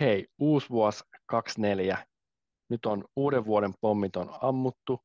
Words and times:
hei, 0.00 0.28
uusi 0.38 0.68
vuosi 0.68 1.04
24. 1.26 2.06
Nyt 2.68 2.86
on 2.86 3.04
uuden 3.16 3.44
vuoden 3.44 3.74
pommit 3.80 4.16
on 4.16 4.38
ammuttu, 4.42 5.00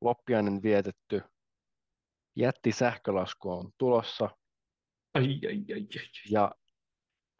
loppiainen 0.00 0.62
vietetty, 0.62 1.22
jätti 2.36 2.72
sähkölasku 2.72 3.50
on 3.50 3.70
tulossa 3.78 4.30
Ai, 5.14 5.22
ai, 5.22 5.64
ai, 5.74 5.80
ai. 5.80 5.86
ja 6.30 6.52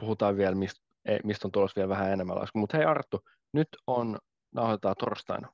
puhutaan 0.00 0.36
vielä, 0.36 0.54
mistä 0.54 0.84
mist 1.24 1.44
on 1.44 1.52
tulossa 1.52 1.76
vielä 1.76 1.88
vähän 1.88 2.12
enemmän 2.12 2.36
lasku. 2.36 2.58
Mutta 2.58 2.76
hei 2.76 2.86
Arttu, 2.86 3.20
nyt 3.52 3.68
on, 3.86 4.18
nauhoitetaan 4.54 4.94
torstaina. 4.98 5.52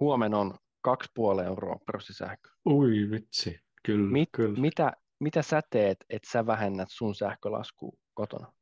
Huomenna 0.00 0.38
on 0.38 0.54
2,5 0.88 1.44
euroa 1.46 1.78
pörssisähkö. 1.86 2.50
Ui 2.66 3.10
vitsi, 3.10 3.60
kyllä, 3.82 4.10
Mit, 4.12 4.28
kyllä. 4.32 4.60
mitä, 4.60 4.92
mitä 5.20 5.42
sä 5.42 5.60
teet, 5.70 5.98
että 6.10 6.30
sä 6.30 6.46
vähennät 6.46 6.88
sun 6.90 7.14
sähkölaskua 7.14 7.92
kotona? 8.14 8.55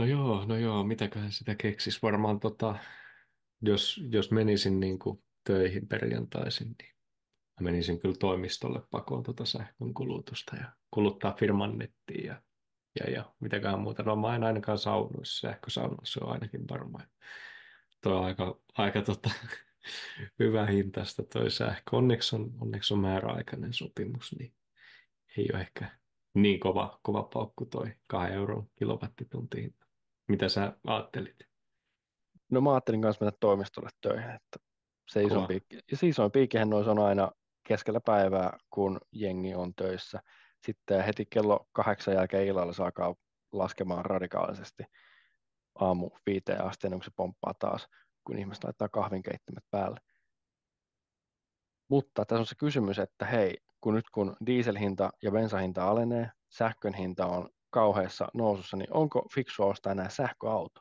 No 0.00 0.06
joo, 0.06 0.44
no 0.44 0.56
joo, 0.56 0.84
mitäköhän 0.84 1.32
sitä 1.32 1.54
keksis. 1.54 2.02
Varmaan 2.02 2.40
tota, 2.40 2.78
jos, 3.62 4.00
jos 4.12 4.30
menisin 4.30 4.80
niin 4.80 4.98
kuin 4.98 5.22
töihin 5.44 5.88
perjantaisin, 5.88 6.74
niin 6.78 6.94
menisin 7.60 8.00
kyllä 8.00 8.14
toimistolle 8.18 8.82
pakoon 8.90 9.22
tota 9.22 9.44
sähkön 9.44 9.94
kulutusta 9.94 10.56
ja 10.56 10.72
kuluttaa 10.90 11.36
firman 11.38 11.78
nettiin 11.78 12.26
ja, 12.26 12.42
ja, 13.00 13.10
ja 13.10 13.34
mitäköhän 13.40 13.80
muuta. 13.80 14.02
No 14.02 14.16
mä 14.16 14.36
en 14.36 14.44
ainakaan 14.44 14.78
saunoissa, 14.78 15.48
sähkösaunoissa 15.48 16.24
on 16.24 16.32
ainakin 16.32 16.68
varmaan. 16.70 17.08
Toi 18.00 18.12
on 18.12 18.24
aika, 18.24 18.60
aika 18.78 19.02
tota, 19.02 19.30
hyvä 20.38 20.66
hintasta 20.66 21.22
toi 21.22 21.50
sähkö. 21.50 21.96
Onneksi 21.96 22.36
on, 22.36 22.52
onneksi 22.60 22.94
on 22.94 23.00
määräaikainen 23.00 23.72
sopimus, 23.72 24.36
niin 24.38 24.54
ei 25.36 25.48
ole 25.52 25.60
ehkä 25.60 25.98
niin 26.34 26.60
kova, 26.60 27.00
kova 27.02 27.22
paukku 27.22 27.66
toi 27.66 27.94
2 28.06 28.32
euron 28.32 28.70
kilowattitunti 28.78 29.62
hinta. 29.62 29.79
Mitä 30.30 30.48
sä 30.48 30.72
ajattelit? 30.86 31.36
No 32.50 32.60
mä 32.60 32.72
ajattelin 32.72 33.02
kanssa 33.02 33.24
mennä 33.24 33.36
toimistolle 33.40 33.90
töihin, 34.00 34.30
että 34.30 34.58
se 35.08 35.22
iso 35.22 35.46
piikki, 35.46 35.78
se 35.94 36.06
isoin 36.06 36.30
piikkihän 36.30 36.70
noissa 36.70 36.90
on 36.90 36.98
aina 36.98 37.30
keskellä 37.68 38.00
päivää, 38.00 38.58
kun 38.70 39.00
jengi 39.12 39.54
on 39.54 39.74
töissä. 39.74 40.20
Sitten 40.66 41.04
heti 41.04 41.26
kello 41.26 41.68
kahdeksan 41.72 42.14
jälkeen 42.14 42.46
illalla 42.46 42.84
alkaa 42.84 43.14
laskemaan 43.52 44.04
radikaalisesti 44.04 44.82
aamu 45.74 46.10
viiteen 46.26 46.64
asti, 46.64 46.86
ennen 46.86 46.98
kuin 46.98 47.04
se 47.04 47.10
pomppaa 47.16 47.54
taas, 47.58 47.88
kun 48.24 48.38
ihmiset 48.38 48.64
laittaa 48.64 48.88
kahvinkeittimet 48.88 49.64
päälle. 49.70 50.00
Mutta 51.88 52.24
tässä 52.24 52.40
on 52.40 52.46
se 52.46 52.54
kysymys, 52.54 52.98
että 52.98 53.26
hei, 53.26 53.58
kun 53.80 53.94
nyt 53.94 54.10
kun 54.10 54.36
dieselhinta 54.46 55.10
ja 55.22 55.30
bensahinta 55.30 55.88
alenee, 55.88 56.30
sähkön 56.48 56.94
hinta 56.94 57.26
on 57.26 57.48
kauheassa 57.70 58.28
nousussa, 58.34 58.76
niin 58.76 58.92
onko 58.92 59.28
fiksua 59.34 59.66
ostaa 59.66 59.92
enää 59.92 60.08
sähköauto? 60.08 60.80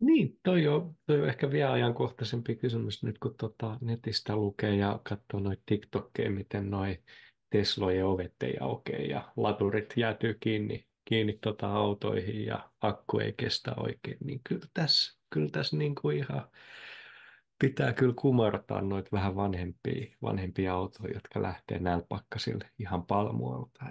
Niin, 0.00 0.38
toi 0.42 0.68
on, 0.68 0.94
toi 1.06 1.20
on 1.20 1.28
ehkä 1.28 1.50
vielä 1.50 1.72
ajankohtaisempi 1.72 2.56
kysymys 2.56 3.02
nyt, 3.02 3.18
kun 3.18 3.34
tota 3.38 3.78
netistä 3.80 4.36
lukee 4.36 4.76
ja 4.76 5.00
katsoo 5.02 5.40
noita 5.40 5.62
TikTokkeja, 5.66 6.30
miten 6.30 6.70
noi 6.70 6.98
Teslojen 7.50 8.06
ovet 8.06 8.34
ei 8.42 8.56
aukea 8.60 9.00
ja 9.00 9.32
laturit 9.36 9.94
jäätyy 9.96 10.36
kiinni, 10.40 10.86
kiinni 11.04 11.38
tota 11.42 11.72
autoihin 11.72 12.46
ja 12.46 12.70
akku 12.80 13.18
ei 13.18 13.32
kestä 13.32 13.74
oikein, 13.76 14.16
niin 14.24 14.40
kyllä 14.48 14.66
tässä, 14.74 15.18
kyllä 15.30 15.48
tässä 15.52 15.76
niin 15.76 15.94
kuin 15.94 16.16
ihan 16.16 16.50
pitää 17.58 17.92
kyllä 17.92 18.14
kumartaa 18.16 18.80
noita 18.80 19.08
vähän 19.12 19.36
vanhempia, 19.36 20.16
vanhempia 20.22 20.74
autoja, 20.74 21.14
jotka 21.14 21.42
lähtee 21.42 21.78
näillä 21.78 22.04
pakkasilla 22.08 22.64
ihan 22.78 23.06
palmualta. 23.06 23.84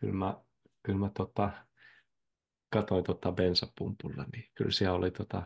Kyllä 0.00 0.14
mä, 0.14 0.36
kyllä 0.82 0.98
mä 0.98 1.10
tota, 1.16 1.50
katoin 2.70 3.04
tota 3.04 3.32
bensapumpulla, 3.32 4.24
niin 4.32 4.44
kyllä 4.54 4.70
siellä 4.70 4.96
oli 4.98 5.10
tota 5.10 5.42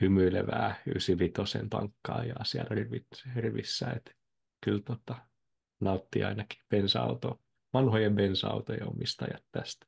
hymyilevää 0.00 0.74
95 0.86 1.58
tankkaajaa 1.70 2.44
siellä 2.44 2.68
rivit, 2.70 3.06
rivissä, 3.36 3.90
että 3.90 4.12
kyllä 4.64 4.82
tota, 4.82 5.16
nautti 5.80 6.24
ainakin 6.24 6.62
bensa-auto, 6.70 7.40
vanhojen 7.72 8.14
bensa-autojen 8.14 8.88
omistajat 8.88 9.42
tästä. 9.52 9.86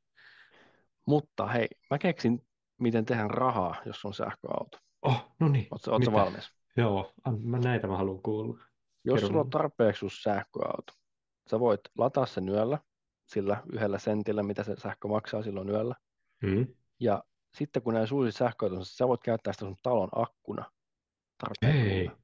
Mutta 1.07 1.47
hei, 1.47 1.67
mä 1.89 1.97
keksin, 1.97 2.47
miten 2.79 3.05
tehdään 3.05 3.31
rahaa, 3.31 3.75
jos 3.85 4.05
on 4.05 4.13
sähköauto. 4.13 4.77
Oh, 5.01 5.35
no 5.39 5.47
niin, 5.47 5.67
Oletko, 5.71 5.99
mitä? 5.99 6.11
valmis? 6.11 6.51
Joo, 6.77 7.13
mä 7.43 7.59
näitä 7.59 7.87
mä 7.87 7.97
haluan 7.97 8.21
kuulla. 8.21 8.59
Jos 9.05 9.15
Kerro 9.15 9.27
sulla 9.27 9.41
on 9.41 9.49
tarpeeksi 9.49 9.99
sun 9.99 10.09
sähköauto, 10.11 10.93
sä 11.49 11.59
voit 11.59 11.81
lataa 11.97 12.25
sen 12.25 12.49
yöllä, 12.49 12.79
sillä 13.33 13.63
yhdellä 13.73 13.99
sentillä, 13.99 14.43
mitä 14.43 14.63
se 14.63 14.75
sähkö 14.77 15.07
maksaa 15.07 15.43
silloin 15.43 15.69
yöllä. 15.69 15.95
Mm. 16.43 16.67
Ja 16.99 17.23
sitten 17.57 17.81
kun 17.81 17.93
näin 17.93 18.07
uusi 18.13 18.31
sähköauto, 18.31 18.83
sä 18.83 19.07
voit 19.07 19.21
käyttää 19.23 19.53
sitä 19.53 19.65
sun 19.65 19.75
talon 19.83 20.09
akkuna 20.15 20.71
tarpeen 21.37 21.73
Hei, 21.73 22.05
tullen. 22.07 22.23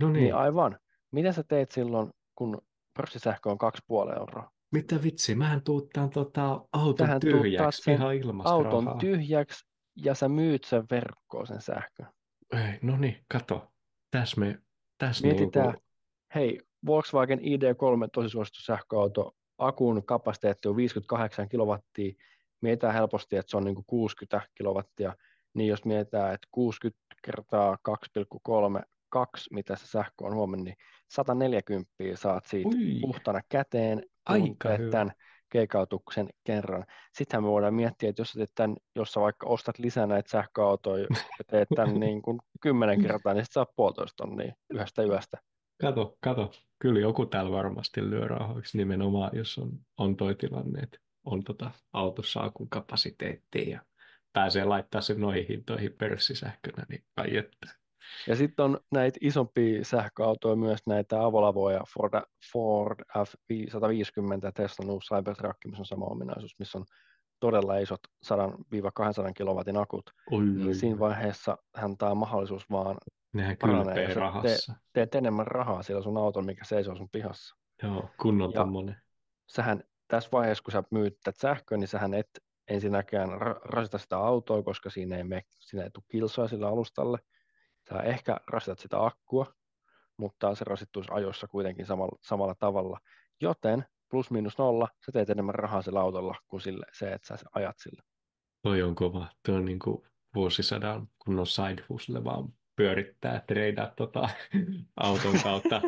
no 0.00 0.10
Niin 0.12 0.12
niin, 0.12 0.34
aivan. 0.34 0.78
Mitä 1.12 1.32
sä 1.32 1.42
teet 1.42 1.70
silloin, 1.70 2.10
kun 2.34 2.62
pörssisähkö 2.96 3.50
on 3.50 3.58
2,5 4.12 4.18
euroa? 4.18 4.50
mitä 4.72 5.02
vitsi, 5.02 5.34
mähän 5.34 5.62
tuuttaan 5.62 6.10
tota 6.10 6.50
auton 6.72 6.94
tuuttaat 6.96 7.20
tyhjäksi 7.20 7.82
sen 7.82 7.94
ihan 7.94 8.14
ilmasta 8.14 8.50
auton 8.50 8.84
rahaa. 8.84 9.00
tyhjäksi 9.00 9.66
ja 9.96 10.14
sä 10.14 10.28
myyt 10.28 10.64
sen 10.64 10.84
verkkoon 10.90 11.46
sen 11.46 11.60
sähkön. 11.62 12.06
Ei, 12.52 12.78
no 12.82 12.96
niin, 12.96 13.24
kato, 13.32 13.72
tässä 14.10 14.40
me, 14.40 14.58
tässä 14.98 15.26
Mietitään, 15.26 15.66
niinku, 15.66 15.84
hei, 16.34 16.60
Volkswagen 16.86 17.38
ID3 17.38 18.08
tosi 18.12 18.28
suosittu 18.28 18.62
sähköauto, 18.62 19.36
akun 19.60 20.02
kapasiteetti 20.06 20.68
on 20.68 20.76
58 20.76 21.48
kilowattia, 21.48 22.12
mietitään 22.60 22.94
helposti, 22.94 23.36
että 23.36 23.50
se 23.50 23.56
on 23.56 23.64
niin 23.64 23.74
kuin 23.74 23.84
60 23.86 24.48
kilowattia, 24.54 25.16
niin 25.54 25.68
jos 25.68 25.84
mietitään, 25.84 26.34
että 26.34 26.48
60 26.50 27.00
kertaa 27.22 27.78
2,32, 27.88 29.24
mitä 29.50 29.76
se 29.76 29.86
sähkö 29.86 30.24
on 30.24 30.34
huomenna, 30.34 30.64
niin 30.64 30.76
140 31.10 31.90
saat 32.14 32.46
siitä 32.46 32.68
ui, 32.68 32.98
puhtana 33.00 33.40
käteen, 33.48 33.98
kun 33.98 34.36
aika 34.36 34.68
hyvä. 34.68 34.90
tämän 34.90 35.12
keikautuksen 35.50 36.28
kerran. 36.44 36.84
Sittenhän 37.14 37.44
me 37.44 37.50
voidaan 37.50 37.74
miettiä, 37.74 38.08
että 38.08 38.20
jos 38.20 38.32
teet 38.32 38.50
tämän, 38.54 38.76
jos 38.96 39.12
sä 39.12 39.20
vaikka 39.20 39.46
ostat 39.46 39.78
lisää 39.78 40.06
näitä 40.06 40.30
sähköautoja 40.30 41.06
ja 41.38 41.44
teet 41.46 41.68
tämän 41.76 42.00
niin 42.00 42.22
kuin 42.22 42.38
kymmenen 42.60 43.02
kertaa, 43.02 43.34
niin 43.34 43.44
sitten 43.44 43.54
saat 43.54 43.76
puolitoista 43.76 44.16
tonnia 44.16 44.54
yhdestä 44.70 45.02
yöstä. 45.02 45.38
Kato, 45.80 46.16
kato, 46.20 46.52
kyllä 46.78 47.00
joku 47.00 47.26
täällä 47.26 47.50
varmasti 47.50 48.10
lyö 48.10 48.28
rahoiksi 48.28 48.78
nimenomaan, 48.78 49.30
jos 49.34 49.58
on, 49.58 49.72
on 49.96 50.16
toi 50.16 50.34
tilanne, 50.34 50.80
että 50.80 50.98
on 51.24 51.44
tota 51.44 51.70
autossa 51.92 52.40
akun 52.40 52.68
kapasiteettia 52.68 53.70
ja 53.70 53.80
pääsee 54.32 54.64
laittaa 54.64 55.00
sen 55.00 55.20
noihin 55.20 55.46
hintoihin 55.48 55.92
pörssisähkönä, 55.92 56.86
niin 56.88 57.04
ai 57.16 57.36
että. 57.36 57.80
Ja 58.26 58.36
sitten 58.36 58.64
on 58.64 58.80
näitä 58.92 59.18
isompia 59.20 59.84
sähköautoja 59.84 60.56
myös, 60.56 60.80
näitä 60.86 61.24
avolavoja, 61.24 61.80
Ford, 61.94 62.22
Ford 62.52 63.00
F150, 63.18 64.52
Tesla 64.54 64.92
uusi 64.92 65.14
Cybertruck, 65.14 65.58
missä 65.64 65.80
on 65.80 65.86
sama 65.86 66.06
ominaisuus, 66.06 66.58
missä 66.58 66.78
on 66.78 66.84
todella 67.40 67.78
isot 67.78 68.00
100-200 68.26 69.32
kilowatin 69.36 69.76
akut, 69.76 70.10
Oi, 70.30 70.44
niin 70.44 70.66
oi, 70.66 70.74
siinä 70.74 70.98
vaiheessa 70.98 71.58
hän 71.76 71.96
tämä 71.96 72.14
mahdollisuus 72.14 72.70
vaan 72.70 72.96
Nehän 73.32 73.56
jos 73.62 73.86
sä 73.86 73.94
te, 73.94 74.14
rahassa. 74.14 74.74
teet 74.92 75.14
enemmän 75.14 75.46
rahaa 75.46 75.82
sillä 75.82 76.02
sun 76.02 76.16
auton, 76.16 76.46
mikä 76.46 76.64
seisoo 76.64 76.96
sun 76.96 77.08
pihassa. 77.12 77.56
Joo, 77.82 78.10
kunnon 78.20 78.50
Ja 78.54 78.60
tommonen. 78.60 78.96
sähän 79.46 79.84
tässä 80.08 80.28
vaiheessa, 80.32 80.64
kun 80.64 80.72
sä 80.72 80.82
myyt 80.90 81.18
tätä 81.24 81.40
sähköä, 81.40 81.78
niin 81.78 81.88
sähän 81.88 82.14
et 82.14 82.30
ensinnäkään 82.68 83.28
ra- 83.28 83.60
rasita 83.64 83.98
sitä 83.98 84.18
autoa, 84.18 84.62
koska 84.62 84.90
siinä 84.90 85.16
ei, 85.16 85.24
me, 85.24 85.42
siinä 85.58 85.84
ei 85.84 85.90
tule 85.90 86.04
kilsoa 86.08 86.48
sillä 86.48 86.68
alustalle. 86.68 87.18
Sä 87.88 88.00
ehkä 88.02 88.36
rasitat 88.46 88.78
sitä 88.78 89.04
akkua, 89.06 89.46
mutta 90.16 90.54
se 90.54 90.64
rasittuisi 90.64 91.10
ajoissa 91.12 91.48
kuitenkin 91.48 91.86
samalla, 91.86 92.18
samalla 92.22 92.54
tavalla. 92.54 92.98
Joten 93.40 93.84
plus 94.10 94.30
miinus 94.30 94.58
nolla, 94.58 94.88
sä 95.06 95.12
teet 95.12 95.30
enemmän 95.30 95.54
rahaa 95.54 95.82
sillä 95.82 96.00
autolla 96.00 96.34
kuin 96.48 96.60
sille, 96.60 96.86
se, 96.92 97.12
että 97.12 97.36
sä 97.36 97.44
ajat 97.54 97.78
sillä. 97.78 98.02
Toi 98.62 98.82
on 98.82 98.94
kova. 98.94 99.26
Toi 99.46 99.54
on 99.54 99.64
niinku 99.64 100.06
vuosisadan 100.34 101.08
kunnon 101.18 101.46
side 101.46 101.84
vaan 102.24 102.48
pyörittää, 102.80 103.42
treidaa 103.46 103.92
tota 103.96 104.28
auton 104.96 105.40
kautta 105.42 105.82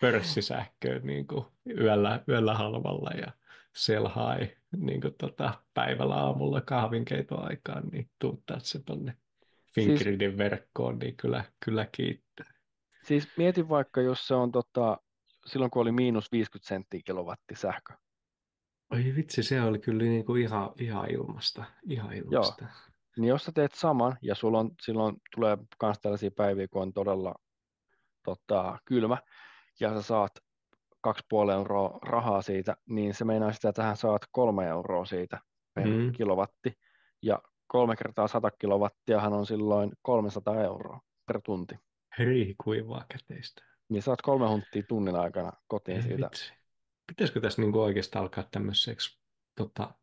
pörssisähköön 0.00 1.06
niin 1.06 1.26
kuin 1.26 1.44
yöllä, 1.78 2.22
yöllä 2.28 2.54
halvalla 2.54 3.10
ja 3.10 3.32
sell 3.76 4.08
high 4.08 4.56
niin 4.76 5.00
kuin 5.00 5.14
tota, 5.18 5.54
päivällä 5.74 6.14
aamulla 6.14 6.60
kahvinkeitoaikaan, 6.60 7.88
niin 7.92 8.10
tuuttaa 8.18 8.58
se 8.58 8.82
tonne 8.82 9.16
Siis, 9.72 9.86
Fingridin 9.86 10.38
verkkoon, 10.38 10.98
niin 10.98 11.16
kyllä, 11.16 11.44
kyllä 11.64 11.86
kiittää. 11.92 12.52
siis 13.04 13.28
mieti 13.36 13.68
vaikka, 13.68 14.00
jos 14.00 14.26
se 14.26 14.34
on 14.34 14.52
tota, 14.52 14.98
silloin 15.46 15.70
kun 15.70 15.82
oli 15.82 15.92
miinus 15.92 16.32
50 16.32 16.68
senttiä 16.68 17.00
kilowatti 17.04 17.54
sähkö. 17.54 17.92
Oi 18.92 19.12
vitsi, 19.16 19.42
se 19.42 19.62
oli 19.62 19.78
kyllä 19.78 20.02
niin 20.02 20.24
kuin 20.24 20.42
ihan, 20.42 20.70
ihan 20.78 21.10
ilmasta, 21.10 21.64
ihan 21.88 22.16
Joo, 22.16 22.24
ilmasta. 22.24 22.66
Niin 23.18 23.28
jos 23.28 23.44
sä 23.44 23.52
teet 23.54 23.74
saman 23.74 24.16
ja 24.22 24.34
sulla 24.34 24.58
on, 24.58 24.70
silloin 24.82 25.16
tulee 25.34 25.58
myös 25.82 25.98
tällaisia 26.02 26.30
päiviä, 26.36 26.68
kun 26.68 26.82
on 26.82 26.92
todella 26.92 27.34
tota, 28.24 28.78
kylmä 28.84 29.18
ja 29.80 29.94
sä 29.94 30.02
saat 30.02 30.32
2,5 31.08 31.52
euroa 31.52 31.98
rahaa 32.02 32.42
siitä, 32.42 32.76
niin 32.86 33.14
se 33.14 33.24
meinaa 33.24 33.52
sitä, 33.52 33.68
että 33.68 33.82
hän 33.82 33.96
saat 33.96 34.22
kolme 34.32 34.66
euroa 34.66 35.04
siitä 35.04 35.38
per 35.74 35.86
Mm, 35.86 36.12
kilowatti. 36.12 36.72
Ja 37.22 37.42
kolme 37.66 37.96
kertaa 37.96 38.28
100 38.28 38.50
kilowattiahan 38.50 39.32
on 39.32 39.46
silloin 39.46 39.92
300 40.02 40.62
euroa 40.62 41.00
per 41.26 41.40
tunti. 41.44 41.74
Riikuivaa 42.18 43.04
käteistä. 43.08 43.62
Niin 43.88 44.02
saat 44.02 44.22
kolme 44.22 44.48
hunttia 44.48 44.82
tunnin 44.88 45.16
aikana 45.16 45.52
kotiin 45.66 45.96
Ei 45.96 46.02
siitä. 46.02 46.26
vitsi. 46.26 46.52
Pitäisikö 47.06 47.40
tässä 47.40 47.62
niinku 47.62 47.80
oikeastaan 47.80 48.22
alkaa 48.22 48.44
tämmöiseksi, 48.50 49.20
tota, 49.56 49.94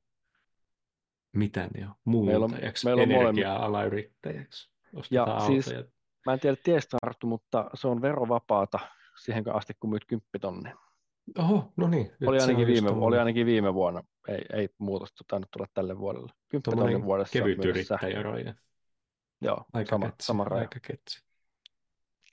mitä 1.36 1.68
ne 1.78 1.88
on, 1.88 2.26
Meillä 2.26 2.46
on- 2.46 2.52
muuntajaksi, 2.52 2.86
meillä 2.86 3.04
on 3.04 3.12
energia-alayrittäjäksi. 3.12 4.70
Ostetaan 4.96 5.30
Ja 5.30 5.40
siis-. 5.62 5.86
Mä 6.26 6.34
en 6.34 6.40
tiedä 6.40 6.58
tiestä 6.64 6.98
Arttu, 7.02 7.28
mutta 7.28 7.70
se 7.74 7.88
on 7.88 8.02
verovapaata 8.02 8.80
siihen 9.24 9.44
asti, 9.56 9.74
kun 9.80 9.90
myyt 9.90 10.06
kymppitonni. 10.06 10.70
Oho, 11.40 11.74
no 11.78 11.88
niin. 11.88 12.12
Oli 12.28 12.40
ainakin, 12.40 12.68
viime, 12.68 12.90
oli 12.90 12.96
tommonen- 12.96 13.20
ainakin 13.20 13.46
viime 13.46 13.74
vuonna. 13.74 14.04
Ei, 14.28 14.46
ei 14.54 14.70
muutosta 14.78 15.24
tainnut 15.28 15.52
tulla 15.52 15.68
tälle 15.74 15.98
vuodelle. 15.98 16.32
Kymppitonnin 16.50 16.84
tommonen 16.84 17.06
vuodessa 17.06 17.34
kevyt 17.34 17.66
yrittäjäraja. 17.66 18.54
Joo, 19.42 19.66
Aika 19.74 19.90
sama, 19.90 20.06
ketsi, 20.06 20.26
sama 20.26 20.44
raja. 20.44 20.62
aika 20.62 20.80
ketsi. 20.80 21.25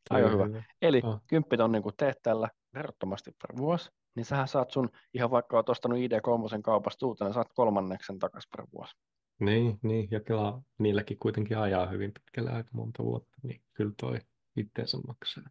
Toi 0.09 0.25
on 0.25 0.33
hyvä. 0.33 0.63
Eli 0.83 1.01
Oh. 1.05 1.21
kymppitonnin 1.27 1.83
kun 1.83 1.93
teet 1.97 2.17
tällä 2.23 2.49
verottomasti 2.75 3.31
per 3.43 3.57
vuosi, 3.57 3.91
niin 4.15 4.25
sähän 4.25 4.49
saat 4.49 4.71
sun, 4.71 4.89
ihan 5.15 5.31
vaikka 5.31 5.57
oot 5.57 5.69
ostanut 5.69 5.99
ID3 5.99 6.63
kaupasta 6.63 7.07
uutena, 7.07 7.29
niin 7.29 7.35
saat 7.35 7.53
kolmanneksen 7.55 8.19
takaisin 8.19 8.51
per 8.57 8.67
vuosi. 8.73 8.97
Niin, 9.41 9.79
niin, 9.83 10.09
ja 10.11 10.21
Kela 10.21 10.63
niilläkin 10.79 11.19
kuitenkin 11.19 11.59
ajaa 11.59 11.87
hyvin 11.87 12.13
pitkälle 12.13 12.51
aika 12.51 12.71
monta 12.73 13.05
vuotta, 13.05 13.37
niin 13.43 13.63
kyllä 13.75 13.93
toi 14.01 14.19
itteensä 14.57 14.99
maksaa. 15.07 15.45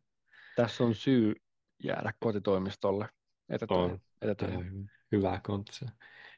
Tässä 0.56 0.84
on 0.84 0.96
syy 0.96 1.36
jäädä 1.84 2.14
kotitoimistolle 2.20 3.10
etätöihin. 3.50 3.92
On. 3.92 4.00
etätöihin. 4.22 4.92
Hyvä 5.12 5.40
kontsa. 5.44 5.86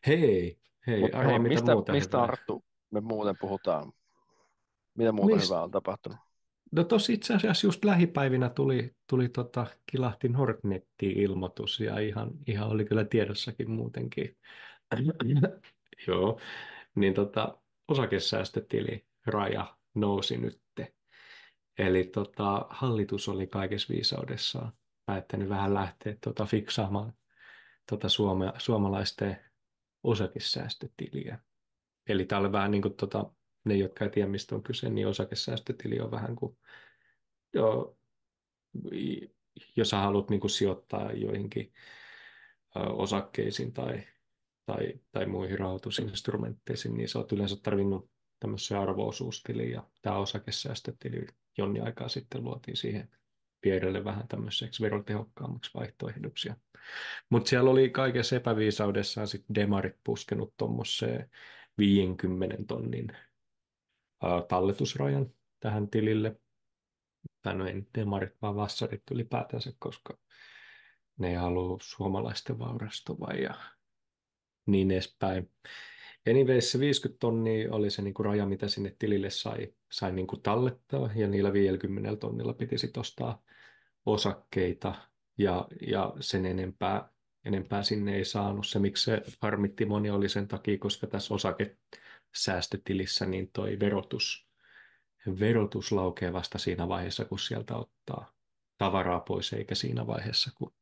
Hei, 0.07 0.60
hei, 0.88 1.00
Mut 1.00 1.15
Ari, 1.15 1.27
hei, 1.30 1.39
mitä 1.39 1.54
mistä, 1.54 1.74
muuta 1.74 1.92
mistä 1.92 2.18
hyvää? 2.18 2.24
Arttu 2.27 2.65
me 2.92 3.01
muuten 3.01 3.36
puhutaan? 3.42 3.92
Mitä 4.98 5.12
muuta 5.12 5.36
Mist- 5.36 5.45
hyvää 5.45 5.63
on 5.63 5.71
tapahtunut? 5.71 6.18
No 6.75 6.84
tossa 6.84 7.14
itse 7.14 7.34
asiassa 7.34 7.68
just 7.68 7.86
lähipäivinä 7.86 8.50
tuli, 8.50 8.96
tuli 9.10 9.30
tota, 9.30 9.68
kilahti 9.92 10.30
Nordnettiin 10.30 11.20
ilmoitus 11.20 11.80
ja 11.80 12.00
ihan, 12.00 12.31
ihan 12.48 12.70
oli 12.70 12.86
kyllä 12.86 13.06
tiedossakin 13.06 13.72
muutenkin. 13.72 14.38
Joo, 16.08 16.40
niin 16.96 17.14
tota, 17.14 17.58
osakesäästötili 17.88 19.06
raja 19.25 19.78
nousi 19.96 20.38
nytte. 20.38 20.94
Eli 21.78 22.04
tota, 22.04 22.66
hallitus 22.70 23.30
oli 23.30 23.48
kaikessa 23.48 23.94
viisaudessaan 23.94 24.74
päättänyt 25.06 25.50
vähän 25.50 25.74
lähteä 25.74 26.16
tota, 26.24 26.46
fiksaamaan 26.46 27.14
tota, 27.90 28.10
suome, 28.10 28.54
suomalaisten 28.58 29.38
osakesäästötiliä. 30.04 31.40
Eli 32.08 32.25
tämä 32.25 32.42
oli 32.42 32.52
vähän 32.52 32.72
niin 32.72 32.81
kuin 32.81 32.94
tota, 32.94 33.31
ne, 33.63 33.75
jotka 33.75 34.06
ei 34.06 34.12
tiedä, 34.12 34.30
mistä 34.30 34.56
on 34.56 34.63
kyse, 34.63 34.89
niin 34.89 35.07
osakesäästötili 35.07 36.00
on 36.00 36.12
vähän 36.12 36.36
kuin, 36.36 36.57
joo, 37.54 37.98
i- 38.94 39.36
jos 39.75 39.89
sä 39.89 39.98
haluat 39.98 40.30
niin 40.30 40.39
kuin 40.39 40.51
sijoittaa 40.51 41.12
joihinkin 41.12 41.74
osakkeisiin 42.75 43.74
tai, 43.74 44.04
tai, 44.65 44.94
tai 45.12 45.25
muihin 45.25 45.60
rahoitusinstrumentteisiin, 45.60 46.98
niin 46.98 47.10
sä 47.10 47.19
oot 47.19 47.31
yleensä 47.31 47.56
tarvinnut 47.63 48.12
tämmöisen 48.39 48.77
arvo-osuustili 48.77 49.71
ja 49.71 49.83
tämä 50.01 50.18
osakesäästötili 50.18 51.27
jonni 51.57 51.80
aikaa 51.80 52.10
sitten 52.10 52.44
luotiin 52.44 52.77
siihen 52.77 53.10
vierelle 53.65 54.04
vähän 54.04 54.27
tämmöiseksi 54.27 54.81
verotehokkaammaksi 54.81 55.71
vaihtoehdoksi. 55.74 56.50
Mutta 57.30 57.50
siellä 57.50 57.69
oli 57.71 57.89
kaikessa 57.89 58.36
epäviisaudessaan 58.36 59.27
sitten 59.27 59.56
demarit 59.56 59.95
puskenut 60.04 60.54
tuommoiseen 60.57 61.30
50 61.77 62.57
tonnin 62.68 63.07
talletusrajan 64.48 65.31
tähän 65.60 65.90
tilille. 65.90 66.40
Tai 67.42 67.56
no 67.56 67.68
ei 67.68 67.74
nyt 67.74 67.90
demarit, 67.98 68.34
vaan 68.42 68.56
vassarit 68.56 69.04
ylipäätänsä, 69.12 69.74
koska 69.80 70.18
ne 71.18 71.30
ei 71.30 71.36
halua 71.36 71.78
suomalaisten 71.81 72.60
vaurastuvan 72.60 73.42
ja 73.42 73.54
niin 74.66 74.92
edespäin. 74.92 75.52
Anyways, 76.30 76.72
se 76.72 76.80
50 76.80 77.20
tonnia 77.20 77.74
oli 77.74 77.90
se 77.90 78.02
niinku 78.02 78.24
raja, 78.24 78.46
mitä 78.46 78.68
sinne 78.68 78.96
tilille 79.00 79.30
sai, 79.30 79.74
sai 79.92 80.12
niinku 80.12 80.38
tallettaa, 80.38 81.10
ja 81.16 81.28
niillä 81.28 81.54
50 81.54 82.16
tonnilla 82.16 82.54
piti 82.54 82.78
sitten 82.78 83.02
ostaa 83.02 83.42
osakkeita, 84.06 84.96
ja, 85.38 85.68
ja 85.88 86.14
sen 86.20 86.46
enempää, 86.46 87.10
enempää 87.46 87.84
sinne 87.84 88.16
ei 88.16 88.25
saanut. 88.25 88.68
Se, 88.68 88.80
miksi 88.80 89.04
se 89.04 89.22
harmitti 89.42 89.86
moni, 89.86 90.10
oli 90.10 90.30
sen 90.30 90.48
takia, 90.48 90.78
koska 90.78 91.08
tässä 91.08 91.34
osakesäästötilissä 92.34 93.26
niin 93.26 93.52
toi 93.52 93.80
verotus, 93.80 94.48
verotus 95.40 95.92
laukee 95.92 96.34
vasta 96.34 96.58
siinä 96.58 96.88
vaiheessa, 96.88 97.26
kun 97.26 97.40
sieltä 97.40 97.76
ottaa 97.76 98.34
tavaraa 98.78 99.20
pois, 99.20 99.54
eikä 99.54 99.76
siinä 99.76 100.08
vaiheessa, 100.08 100.52
kun 100.56 100.74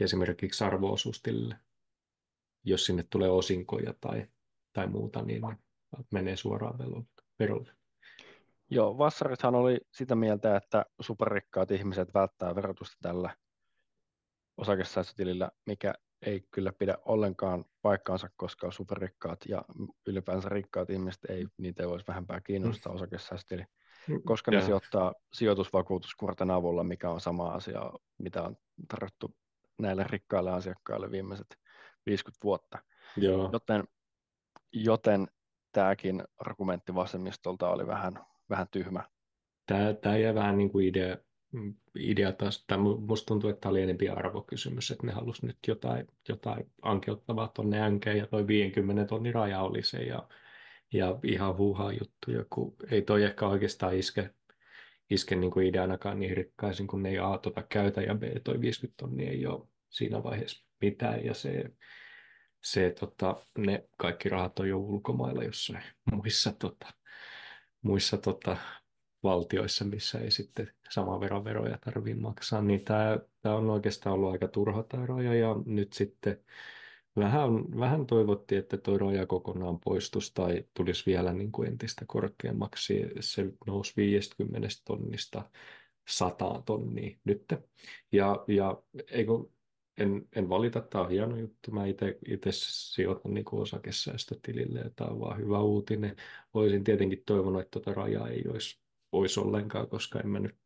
esimerkiksi 0.00 0.64
arvo-osuustilille, 0.64 1.56
jos 2.64 2.86
sinne 2.86 3.02
tulee 3.02 3.30
osinkoja 3.30 3.94
tai, 4.00 4.26
tai 4.72 4.86
muuta, 4.86 5.22
niin 5.22 5.42
ne 5.42 5.56
menee 6.10 6.36
suoraan 6.36 6.78
verolle. 7.38 7.72
Joo, 8.70 8.98
vassarithan 8.98 9.54
oli 9.54 9.80
sitä 9.92 10.14
mieltä, 10.14 10.56
että 10.56 10.86
superrikkaat 11.00 11.70
ihmiset 11.70 12.14
välttää 12.14 12.54
verotusta 12.54 12.96
tällä 13.02 13.36
osakesäästötilillä, 14.56 15.50
mikä 15.66 15.94
ei 16.22 16.40
kyllä 16.50 16.72
pidä 16.72 16.98
ollenkaan 17.04 17.64
paikkaansa, 17.82 18.28
koska 18.36 18.70
superrikkaat 18.70 19.40
ja 19.48 19.64
ylipäänsä 20.06 20.48
rikkaat 20.48 20.90
ihmiset 20.90 21.24
ei, 21.28 21.46
niitä 21.58 21.82
ei 21.82 21.88
voisi 21.88 22.06
vähempää 22.08 22.40
kiinnostaa 22.40 22.92
osakesäästötili, 22.92 23.64
koska 24.24 24.50
ne 24.50 24.60
sijoittaa 24.60 25.14
sijoitusvakuutuskuorten 25.32 26.50
avulla, 26.50 26.84
mikä 26.84 27.10
on 27.10 27.20
sama 27.20 27.50
asia, 27.50 27.92
mitä 28.18 28.42
on 28.42 28.56
tarjottu 28.88 29.34
näille 29.78 30.04
rikkaille 30.08 30.50
asiakkaille 30.50 31.10
viimeiset 31.10 31.58
50 32.06 32.44
vuotta. 32.44 32.78
Joo, 33.16 33.50
Joten, 33.52 33.84
joten 34.72 35.28
tämäkin 35.72 36.24
argumentti 36.36 36.94
vasemmistolta 36.94 37.68
oli 37.68 37.86
vähän, 37.86 38.26
vähän 38.50 38.66
tyhmä. 38.70 39.04
tämä, 39.66 39.94
tämä 39.94 40.16
jäi 40.16 40.34
vähän 40.34 40.58
niin 40.58 40.70
kuin 40.70 40.86
idea, 40.86 41.16
idea 41.94 42.32
taas, 42.32 42.66
mu- 42.72 43.00
musta 43.00 43.26
tuntuu, 43.26 43.50
että 43.50 43.60
tämä 43.60 43.70
oli 43.70 43.82
enempi 43.82 44.08
arvokysymys, 44.08 44.90
että 44.90 45.06
ne 45.06 45.12
halusi 45.12 45.46
nyt 45.46 45.58
jotain, 45.68 46.06
jotain 46.28 46.72
ankeuttavaa 46.82 47.48
tuonne 47.48 47.80
änkeen, 47.80 48.18
ja 48.18 48.26
toi 48.26 48.46
50 48.46 49.04
tonnin 49.04 49.34
raja 49.34 49.60
oli 49.60 49.82
se, 49.82 49.98
ja, 49.98 50.28
ja 50.92 51.18
ihan 51.24 51.56
huuhaa 51.56 51.92
juttuja, 51.92 52.44
kun 52.50 52.76
ei 52.90 53.02
toi 53.02 53.24
ehkä 53.24 53.46
oikeastaan 53.46 53.96
iske, 53.96 54.30
iske 55.10 55.36
niin 55.36 55.50
kuin 55.50 55.66
ideanakaan 55.66 56.20
niin 56.20 56.36
rikkaisin, 56.36 56.86
kun 56.86 57.02
ne 57.02 57.08
ei 57.08 57.18
A 57.18 57.38
tota 57.38 57.62
käytä, 57.62 58.00
ja 58.00 58.14
B 58.14 58.22
toi 58.44 58.60
50 58.60 58.96
tonnia 58.96 59.30
ei 59.30 59.46
ole 59.46 59.68
siinä 59.88 60.22
vaiheessa 60.22 60.66
mitään, 60.80 61.24
ja 61.24 61.34
se, 61.34 61.64
se 62.62 62.94
tota, 63.00 63.36
ne 63.58 63.88
kaikki 63.96 64.28
rahat 64.28 64.58
on 64.58 64.68
jo 64.68 64.78
ulkomailla 64.78 65.44
jossain 65.44 65.82
muissa, 66.12 66.52
tota, 66.52 66.86
muissa 67.82 68.16
tota, 68.16 68.56
valtioissa, 69.22 69.84
missä 69.84 70.18
ei 70.18 70.30
sitten 70.30 70.72
samaa 70.90 71.20
veron 71.20 71.44
veroja 71.44 71.78
tarvitse 71.84 72.20
maksaa, 72.20 72.62
niin 72.62 72.84
tämä, 72.84 73.18
tämä 73.42 73.54
on 73.54 73.70
oikeastaan 73.70 74.14
ollut 74.14 74.32
aika 74.32 74.48
turha 74.48 74.82
tämä 74.82 75.06
raja, 75.06 75.34
ja 75.34 75.56
nyt 75.66 75.92
sitten 75.92 76.40
vähän, 77.16 77.50
vähän 77.78 78.06
toivottiin, 78.06 78.58
että 78.58 78.76
tuo 78.76 78.98
raja 78.98 79.26
kokonaan 79.26 79.80
poistuisi 79.80 80.34
tai 80.34 80.64
tulisi 80.74 81.06
vielä 81.06 81.32
niin 81.32 81.52
kuin 81.52 81.68
entistä 81.68 82.04
korkeammaksi. 82.08 83.02
Se 83.20 83.52
nousi 83.66 83.92
50 83.96 84.68
tonnista 84.84 85.50
100 86.08 86.62
tonnia 86.66 87.18
nyt. 87.24 87.44
Ja, 88.12 88.44
ja 88.48 88.82
eikö, 89.10 89.32
en, 89.98 90.28
en 90.36 90.48
valita, 90.48 90.80
tämä 90.80 91.04
on 91.04 91.10
hieno 91.10 91.36
juttu. 91.36 91.70
Mä 91.70 91.86
itse 92.26 92.50
sijoitan 92.52 93.34
niin 93.34 93.44
osakesäästötilille 93.52 94.78
ja 94.80 94.90
tämä 94.96 95.10
on 95.10 95.20
vaan 95.20 95.38
hyvä 95.38 95.60
uutinen. 95.60 96.16
Olisin 96.54 96.84
tietenkin 96.84 97.22
toivonut, 97.26 97.60
että 97.62 97.70
tuota 97.70 97.94
rajaa 97.94 98.28
ei 98.28 98.44
olisi, 98.48 98.80
olisi 99.12 99.40
ollenkaan, 99.40 99.88
koska 99.88 100.20
en 100.20 100.28
mä 100.28 100.38
nyt, 100.38 100.56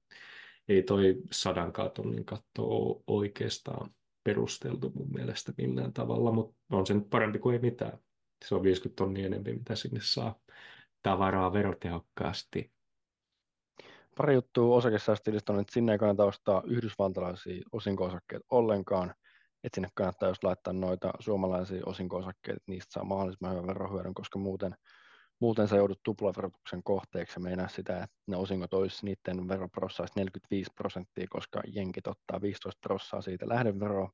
ei 0.69 0.83
toi 0.83 1.17
sadan 1.33 1.73
tonnin 1.95 2.25
katto 2.25 2.65
ole 2.65 3.03
oikeastaan 3.07 3.91
perusteltu 4.25 4.93
mun 4.95 5.13
mielestä 5.13 5.53
millään 5.59 5.93
tavalla, 5.93 6.33
mutta 6.33 6.55
on 6.73 6.87
se 6.87 6.95
nyt 6.95 7.11
parempi 7.11 7.39
kuin 7.39 7.53
ei 7.53 7.61
mitään. 7.61 7.99
Se 8.45 8.55
on 8.55 8.63
50 8.63 8.97
tonnia 8.97 9.27
enemmän, 9.27 9.55
mitä 9.55 9.75
sinne 9.75 10.01
saa 10.03 10.35
tavaraa 11.03 11.53
verotehokkaasti. 11.53 12.73
Pari 14.17 14.35
juttua 14.35 14.77
osakesäästötilistä 14.77 15.53
on, 15.53 15.61
että 15.61 15.73
sinne 15.73 15.93
ei 15.93 15.99
kannata 15.99 16.25
ostaa 16.25 16.63
yhdysvaltalaisia 16.67 17.63
osinko-osakkeita 17.73 18.47
ollenkaan. 18.51 19.15
Että 19.65 19.77
sinne 19.77 19.89
kannattaa 19.95 20.29
just 20.29 20.45
laittaa 20.45 20.73
noita 20.73 21.13
suomalaisia 21.19 21.83
osinko-osakkeita, 21.87 22.65
niistä 22.67 22.93
saa 22.93 23.05
mahdollisimman 23.05 23.53
hyvän 23.53 23.67
verohyödyn, 23.67 24.15
koska 24.15 24.39
muuten, 24.39 24.75
muuten 25.41 25.69
sä 25.69 25.77
joudut 25.77 26.03
tuplaverotuksen 26.03 26.83
kohteeksi. 26.83 27.41
Meinaa 27.41 27.69
sitä, 27.69 28.03
että 28.03 28.17
ne 28.27 28.37
osingot 28.37 28.75
olisi 28.75 29.07
niiden 29.07 29.49
veroprossa 29.49 30.07
45 30.17 30.71
prosenttia, 30.75 31.27
koska 31.31 31.61
jenkit 31.67 32.07
ottaa 32.07 32.41
15 32.41 32.81
prosenttia 32.83 33.23
siitä 33.23 33.49
lähdeveroa. 33.49 34.11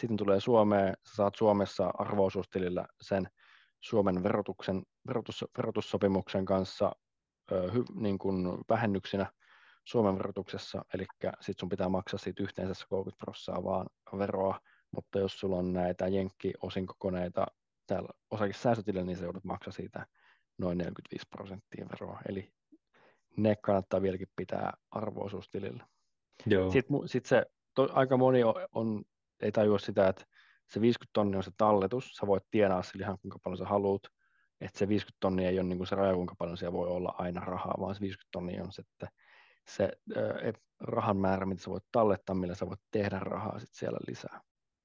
Sitten 0.00 0.16
tulee 0.16 0.40
Suomeen, 0.40 0.94
sä 1.08 1.14
saat 1.14 1.34
Suomessa 1.34 1.90
arvo 1.98 2.30
sen 3.00 3.28
Suomen 3.80 4.22
verotuksen, 4.22 4.82
verotus, 5.06 5.44
verotussopimuksen 5.58 6.44
kanssa 6.44 6.92
ö, 7.52 7.70
hy, 7.72 7.84
niin 7.94 8.18
kuin 8.18 8.58
vähennyksinä 8.68 9.32
Suomen 9.84 10.18
verotuksessa, 10.18 10.84
eli 10.94 11.06
sitten 11.40 11.60
sun 11.60 11.68
pitää 11.68 11.88
maksaa 11.88 12.18
siitä 12.18 12.42
yhteensä 12.42 12.86
30 12.88 13.24
prosenttia 13.24 13.64
vaan 13.64 13.86
veroa, 14.18 14.60
mutta 14.90 15.18
jos 15.18 15.40
sulla 15.40 15.56
on 15.56 15.72
näitä 15.72 16.08
jenkki-osinkokoneita 16.08 17.46
täällä 17.86 18.08
osakesäästötilillä, 18.30 19.04
niin 19.04 19.16
se 19.16 19.24
joudut 19.24 19.44
maksaa 19.44 19.72
siitä 19.72 20.06
noin 20.58 20.78
45 20.78 21.26
prosenttia 21.30 21.86
veroa, 21.90 22.20
eli 22.28 22.52
ne 23.36 23.56
kannattaa 23.56 24.02
vieläkin 24.02 24.28
pitää 24.36 24.72
arvoisuustilillä. 24.90 25.86
Joo. 26.46 26.70
Sitten 26.70 26.96
sit 27.06 27.26
se, 27.26 27.46
to, 27.74 27.88
aika 27.92 28.16
moni 28.16 28.44
on, 28.44 28.54
on, 28.72 29.04
ei 29.42 29.52
tajua 29.52 29.78
sitä, 29.78 30.08
että 30.08 30.24
se 30.70 30.80
50 30.80 31.10
tonnia 31.12 31.38
on 31.38 31.44
se 31.44 31.50
talletus, 31.56 32.16
sä 32.16 32.26
voit 32.26 32.44
tienaa 32.50 32.82
sillä 32.82 33.04
ihan 33.04 33.18
kuinka 33.22 33.38
paljon 33.42 33.58
sä 33.58 33.64
haluat, 33.64 34.02
että 34.60 34.78
se 34.78 34.88
50 34.88 35.16
tonnia 35.20 35.48
ei 35.48 35.58
ole 35.58 35.68
niin 35.68 35.78
kuin 35.78 35.86
se 35.86 35.94
raja, 35.94 36.14
kuinka 36.14 36.34
paljon 36.38 36.56
siellä 36.56 36.72
voi 36.72 36.88
olla 36.88 37.14
aina 37.18 37.40
rahaa, 37.40 37.74
vaan 37.80 37.94
se 37.94 38.00
50 38.00 38.28
tonnia 38.32 38.62
on 38.62 38.72
se, 38.72 38.82
että 38.82 39.08
se 39.68 39.92
äh, 40.16 40.52
rahan 40.80 41.16
määrä, 41.16 41.46
mitä 41.46 41.62
sä 41.62 41.70
voit 41.70 41.84
tallettaa, 41.92 42.34
millä 42.34 42.54
sä 42.54 42.66
voit 42.66 42.80
tehdä 42.90 43.18
rahaa 43.18 43.58
sit 43.58 43.72
siellä 43.72 43.98
lisää. 44.08 44.40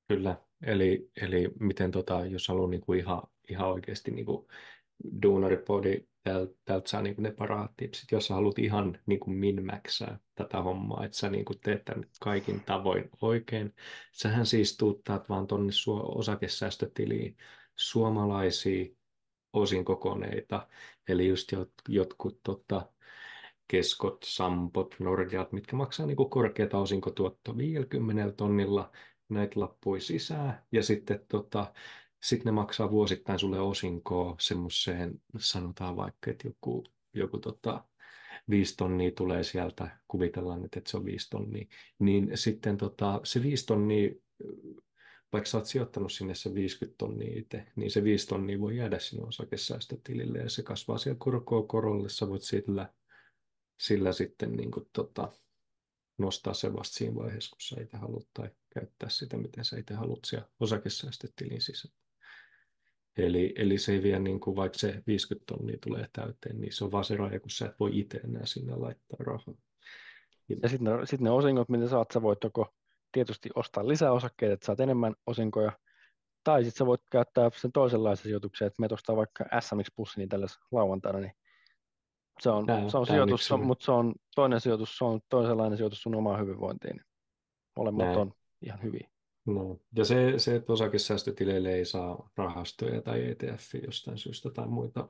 Kyllä, 0.07 0.35
eli, 0.61 1.11
eli 1.21 1.51
miten 1.59 1.91
tota, 1.91 2.25
jos 2.25 2.47
haluaa 2.47 2.69
niin 2.69 2.81
kuin 2.81 2.99
ihan, 2.99 3.21
ihan 3.49 3.69
oikeasti 3.69 4.11
niin 4.11 4.25
kuin 4.25 4.47
duunaripodi, 5.21 6.09
täältä 6.65 6.89
saa 6.89 7.01
niin 7.01 7.15
ne 7.17 7.31
parhaat 7.31 7.71
tipsit, 7.77 8.11
jos 8.11 8.27
sä 8.27 8.33
haluat 8.33 8.59
ihan 8.59 8.99
niin 9.05 9.19
kuin 9.19 9.37
min-maxaa 9.37 10.17
tätä 10.35 10.61
hommaa, 10.61 11.05
että 11.05 11.17
sä 11.17 11.29
niin 11.29 11.45
teet 11.63 11.85
tämän 11.85 12.05
kaikin 12.21 12.61
tavoin 12.65 13.09
oikein. 13.21 13.73
Sähän 14.11 14.45
siis 14.45 14.77
tuuttaat 14.77 15.29
vaan 15.29 15.47
tonne 15.47 15.73
osakesäästötiliin 16.15 17.37
suomalaisia 17.75 18.85
osinkokoneita, 19.53 20.67
eli 21.07 21.27
just 21.27 21.51
jot, 21.51 21.71
jotkut 21.87 22.39
tota, 22.43 22.91
keskot, 23.67 24.23
sampot, 24.23 24.95
norjat, 24.99 25.51
mitkä 25.51 25.75
maksaa 25.75 26.05
niin 26.05 26.17
kuin 26.17 26.29
korkeata 26.29 26.77
osinkotuottoa 26.77 27.57
50 27.57 28.31
tonnilla, 28.31 28.91
näitä 29.29 29.59
lappui 29.59 30.01
sisään, 30.01 30.63
ja 30.71 30.83
sitten 30.83 31.25
tota, 31.27 31.73
sit 32.23 32.45
ne 32.45 32.51
maksaa 32.51 32.91
vuosittain 32.91 33.39
sulle 33.39 33.59
osinkoa 33.59 34.35
semmoiseen, 34.39 35.21
sanotaan 35.37 35.95
vaikka, 35.95 36.31
että 36.31 36.47
joku, 36.47 36.83
joku 37.13 37.37
tota, 37.37 37.83
viisi 38.49 38.77
tonnia 38.77 39.11
tulee 39.11 39.43
sieltä, 39.43 39.99
kuvitellaan, 40.07 40.65
että 40.65 40.81
se 40.85 40.97
on 40.97 41.05
viisi 41.05 41.29
tonnia, 41.29 41.67
niin 41.99 42.31
sitten 42.35 42.77
tota, 42.77 43.21
se 43.23 43.43
viisi 43.43 43.65
tonnia, 43.65 44.11
vaikka 45.33 45.49
sä 45.49 45.57
oot 45.57 45.65
sijoittanut 45.65 46.11
sinne 46.11 46.35
se 46.35 46.53
50 46.53 46.97
tonnia 46.97 47.39
itse, 47.39 47.65
niin 47.75 47.91
se 47.91 48.03
viisi 48.03 48.27
tonnia 48.27 48.59
voi 48.59 48.77
jäädä 48.77 48.99
sinne 48.99 49.27
osakesäästötilille 49.27 50.39
ja 50.39 50.49
se 50.49 50.63
kasvaa 50.63 50.97
siellä 50.97 51.19
korkoa 51.19 51.63
korolle, 51.63 52.09
sä 52.09 52.29
voit 52.29 52.41
sillä, 52.41 52.93
sillä 53.79 54.11
sitten 54.11 54.51
niin 54.51 54.71
kuin, 54.71 54.89
tota, 54.93 55.31
nostaa 56.17 56.53
se 56.53 56.73
vasta 56.73 56.97
siinä 56.97 57.15
vaiheessa, 57.15 57.49
kun 57.49 57.61
sä 57.61 57.81
itse 57.81 57.97
haluat, 57.97 58.27
tai 58.33 58.49
käyttää 58.73 59.09
sitä, 59.09 59.37
miten 59.37 59.65
sä 59.65 59.77
itse 59.77 59.93
haluat 59.93 60.19
siellä 60.25 60.47
osakesäästötilin 60.59 61.61
sisällä. 61.61 61.99
Eli, 63.25 63.53
eli 63.55 63.77
se 63.77 63.91
ei 63.91 64.03
vie, 64.03 64.19
niin 64.19 64.39
kuin, 64.39 64.55
vaikka 64.55 64.77
se 64.77 65.03
50 65.07 65.45
tonnia 65.45 65.77
tulee 65.83 66.05
täyteen, 66.13 66.61
niin 66.61 66.73
se 66.73 66.83
on 66.85 66.91
vaan 66.91 67.03
se 67.03 67.17
raja, 67.17 67.39
kun 67.39 67.49
sä 67.49 67.65
et 67.65 67.79
voi 67.79 67.99
itse 67.99 68.17
enää 68.17 68.45
sinne 68.45 68.75
laittaa 68.75 69.17
rahaa. 69.19 69.55
Ja 70.61 70.69
sitten 70.69 70.97
ne, 70.97 71.05
sit 71.05 71.21
ne 71.21 71.31
osingot, 71.31 71.69
mitä 71.69 71.87
saat, 71.87 72.11
sä 72.11 72.21
voit 72.21 72.43
joko 72.43 72.73
tietysti 73.11 73.49
ostaa 73.55 73.87
lisää 73.87 74.11
osakkeita, 74.11 74.53
että 74.53 74.65
saat 74.65 74.79
enemmän 74.79 75.15
osinkoja, 75.27 75.71
tai 76.43 76.63
sitten 76.63 76.77
sä 76.77 76.85
voit 76.85 77.01
käyttää 77.11 77.49
sen 77.55 77.71
toisenlaisen 77.71 78.23
sijoituksen, 78.23 78.67
että 78.67 78.81
me 78.81 78.87
ostaa 78.91 79.15
vaikka 79.15 79.43
SMX-pussi 79.43 80.17
niin 80.17 80.29
tällä 80.29 80.47
lauantaina, 80.71 81.19
niin 81.19 81.33
se 82.41 82.49
on, 82.49 82.65
tämä, 82.65 82.89
se 82.89 82.97
on 82.97 83.07
sijoitus, 83.07 83.51
on, 83.51 83.65
mutta 83.65 83.85
se 83.85 83.91
on 83.91 84.15
toinen 84.35 84.61
sijoitus, 84.61 84.97
se 84.97 85.05
on 85.05 85.19
toisenlainen 85.29 85.77
sijoitus 85.77 86.01
sun 86.01 86.15
omaan 86.15 86.39
hyvinvointiin. 86.39 87.01
Molemmat 87.75 88.05
Näin. 88.05 88.17
on 88.17 88.33
ihan 88.61 88.83
hyviä. 88.83 89.09
No. 89.45 89.79
Ja 89.95 90.05
se, 90.05 90.33
se, 90.37 90.55
että 90.55 90.73
osakesäästötileille 90.73 91.73
ei 91.73 91.85
saa 91.85 92.29
rahastoja 92.37 93.01
tai 93.01 93.31
ETF 93.31 93.73
jostain 93.85 94.17
syystä 94.17 94.49
tai 94.49 94.67
muita, 94.67 95.07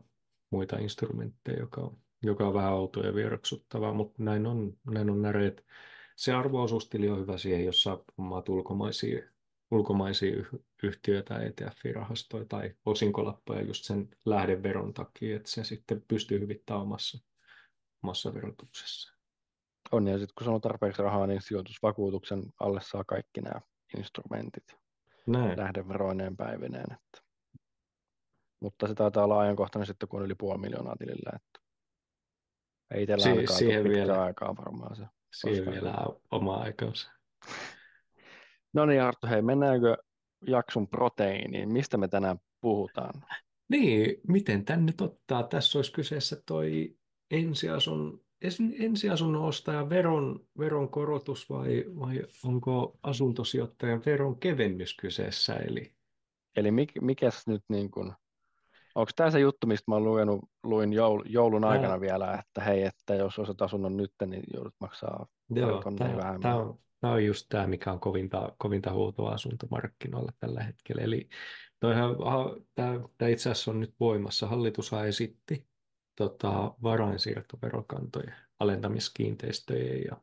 muita 0.49 0.77
instrumentteja, 0.77 1.59
joka 1.59 1.81
on, 1.81 1.97
joka 2.23 2.47
on 2.47 2.53
vähän 2.53 2.73
outoa 2.73 3.05
ja 3.05 3.15
vieroksuttavaa, 3.15 3.93
mutta 3.93 4.23
näin 4.23 4.45
on, 4.45 4.77
näin 4.93 5.09
on 5.09 5.21
näreet. 5.21 5.65
Se 6.15 6.33
arvoosuustili 6.33 7.09
on 7.09 7.19
hyvä 7.19 7.37
siihen, 7.37 7.65
jos 7.65 7.83
saa 7.83 8.03
omat 8.17 8.49
ulkomaisia, 8.49 9.23
ulkomaisia 9.71 10.45
yhtiöitä, 10.83 11.39
ETF-rahastoja 11.39 12.45
tai 12.49 12.75
osinkolappoja 12.85 13.61
just 13.61 13.83
sen 13.83 14.09
lähdeveron 14.25 14.93
takia, 14.93 15.35
että 15.35 15.51
se 15.51 15.63
sitten 15.63 16.03
pystyy 16.07 16.39
hyvittämään 16.39 16.83
omassa, 16.83 17.19
omassa 18.03 18.33
verotuksessa. 18.33 19.13
On, 19.91 20.07
ja 20.07 20.17
sitten 20.17 20.35
kun 20.37 20.45
sanoo 20.45 20.59
tarpeeksi 20.59 21.01
rahaa, 21.01 21.27
niin 21.27 21.41
sijoitusvakuutuksen 21.41 22.43
alle 22.59 22.81
saa 22.83 23.03
kaikki 23.03 23.41
nämä 23.41 23.61
instrumentit 23.97 24.77
Näin. 25.27 25.57
lähdeveroineen 25.59 26.37
päivineen. 26.37 26.91
Että. 26.91 27.21
Mutta 28.59 28.87
se 28.87 28.95
taitaa 28.95 29.23
olla 29.23 29.39
ajankohtainen 29.39 29.87
sitten, 29.87 30.09
kun 30.09 30.19
on 30.19 30.25
yli 30.25 30.35
puoli 30.35 30.59
miljoonaa 30.61 30.95
tilillä. 30.95 31.31
Että 31.35 31.59
ei 32.93 33.03
itsellä 33.03 33.45
si- 33.47 33.57
siihen 33.57 33.83
vielä, 33.83 34.21
aikaa 34.23 34.55
varmaan 34.57 34.95
se. 34.95 35.03
Siihen 35.35 35.65
vielä 35.65 35.93
oma 36.31 36.55
aikansa. 36.55 37.11
No 38.73 38.85
niin 38.85 39.01
Arto, 39.01 39.27
hei, 39.27 39.41
mennäänkö 39.41 39.97
jakson 40.47 40.87
proteiiniin? 40.87 41.69
Mistä 41.69 41.97
me 41.97 42.07
tänään 42.07 42.37
puhutaan? 42.61 43.25
Niin, 43.69 44.21
miten 44.27 44.65
tänne 44.65 44.93
ottaa? 45.01 45.43
Tässä 45.43 45.77
olisi 45.77 45.91
kyseessä 45.93 46.41
toi 46.45 46.97
ensiasun 47.31 48.25
ensiasunnon 48.79 49.43
ostajan 49.43 49.89
veron, 49.89 50.39
veron 50.59 50.89
korotus 50.89 51.49
vai, 51.49 51.85
vai 51.99 52.23
onko 52.45 52.97
asuntosijoittajan 53.03 54.01
veron 54.05 54.39
kevennys 54.39 54.95
kyseessä? 54.95 55.55
Eli, 55.55 55.93
Eli 56.55 56.71
mik, 56.71 56.91
mikäs 57.01 57.47
nyt 57.47 57.63
niin 57.69 57.91
kuin, 57.91 58.13
onko 58.95 59.11
tämä 59.15 59.31
se 59.31 59.39
juttu, 59.39 59.67
mistä 59.67 59.91
mä 59.91 59.99
luin, 59.99 60.27
luin 60.63 60.93
joul, 60.93 61.23
joulun 61.25 61.63
aikana 61.63 61.93
Ää... 61.93 62.01
vielä, 62.01 62.33
että 62.33 62.61
hei, 62.61 62.83
että 62.83 63.15
jos 63.15 63.39
osat 63.39 63.61
asunnon 63.61 63.97
nyt, 63.97 64.11
niin 64.25 64.43
joudut 64.53 64.75
maksaa 64.79 65.27
Joo, 65.49 65.83
tämä, 65.97 66.17
vähemmän. 66.17 66.41
Tämä 66.41 66.55
on, 66.55 66.79
tämä 67.01 67.13
on 67.13 67.25
just 67.25 67.45
tämä, 67.49 67.67
mikä 67.67 67.91
on 67.91 67.99
kovinta, 67.99 68.55
kovinta 68.57 68.93
huutoa 68.93 69.31
asuntomarkkinoilla 69.31 70.31
tällä 70.39 70.63
hetkellä. 70.63 71.01
Eli 71.01 71.29
toihan, 71.79 72.15
tämä, 72.75 72.99
tämä 73.17 73.29
itse 73.29 73.51
asiassa 73.51 73.71
on 73.71 73.79
nyt 73.79 73.93
voimassa. 73.99 74.47
Hallitushan 74.47 75.07
esitti, 75.07 75.67
tota, 76.19 76.73
varainsiirtoverokantojen 76.83 78.35
alentamiskiinteistöjen 78.59 80.03
ja 80.03 80.17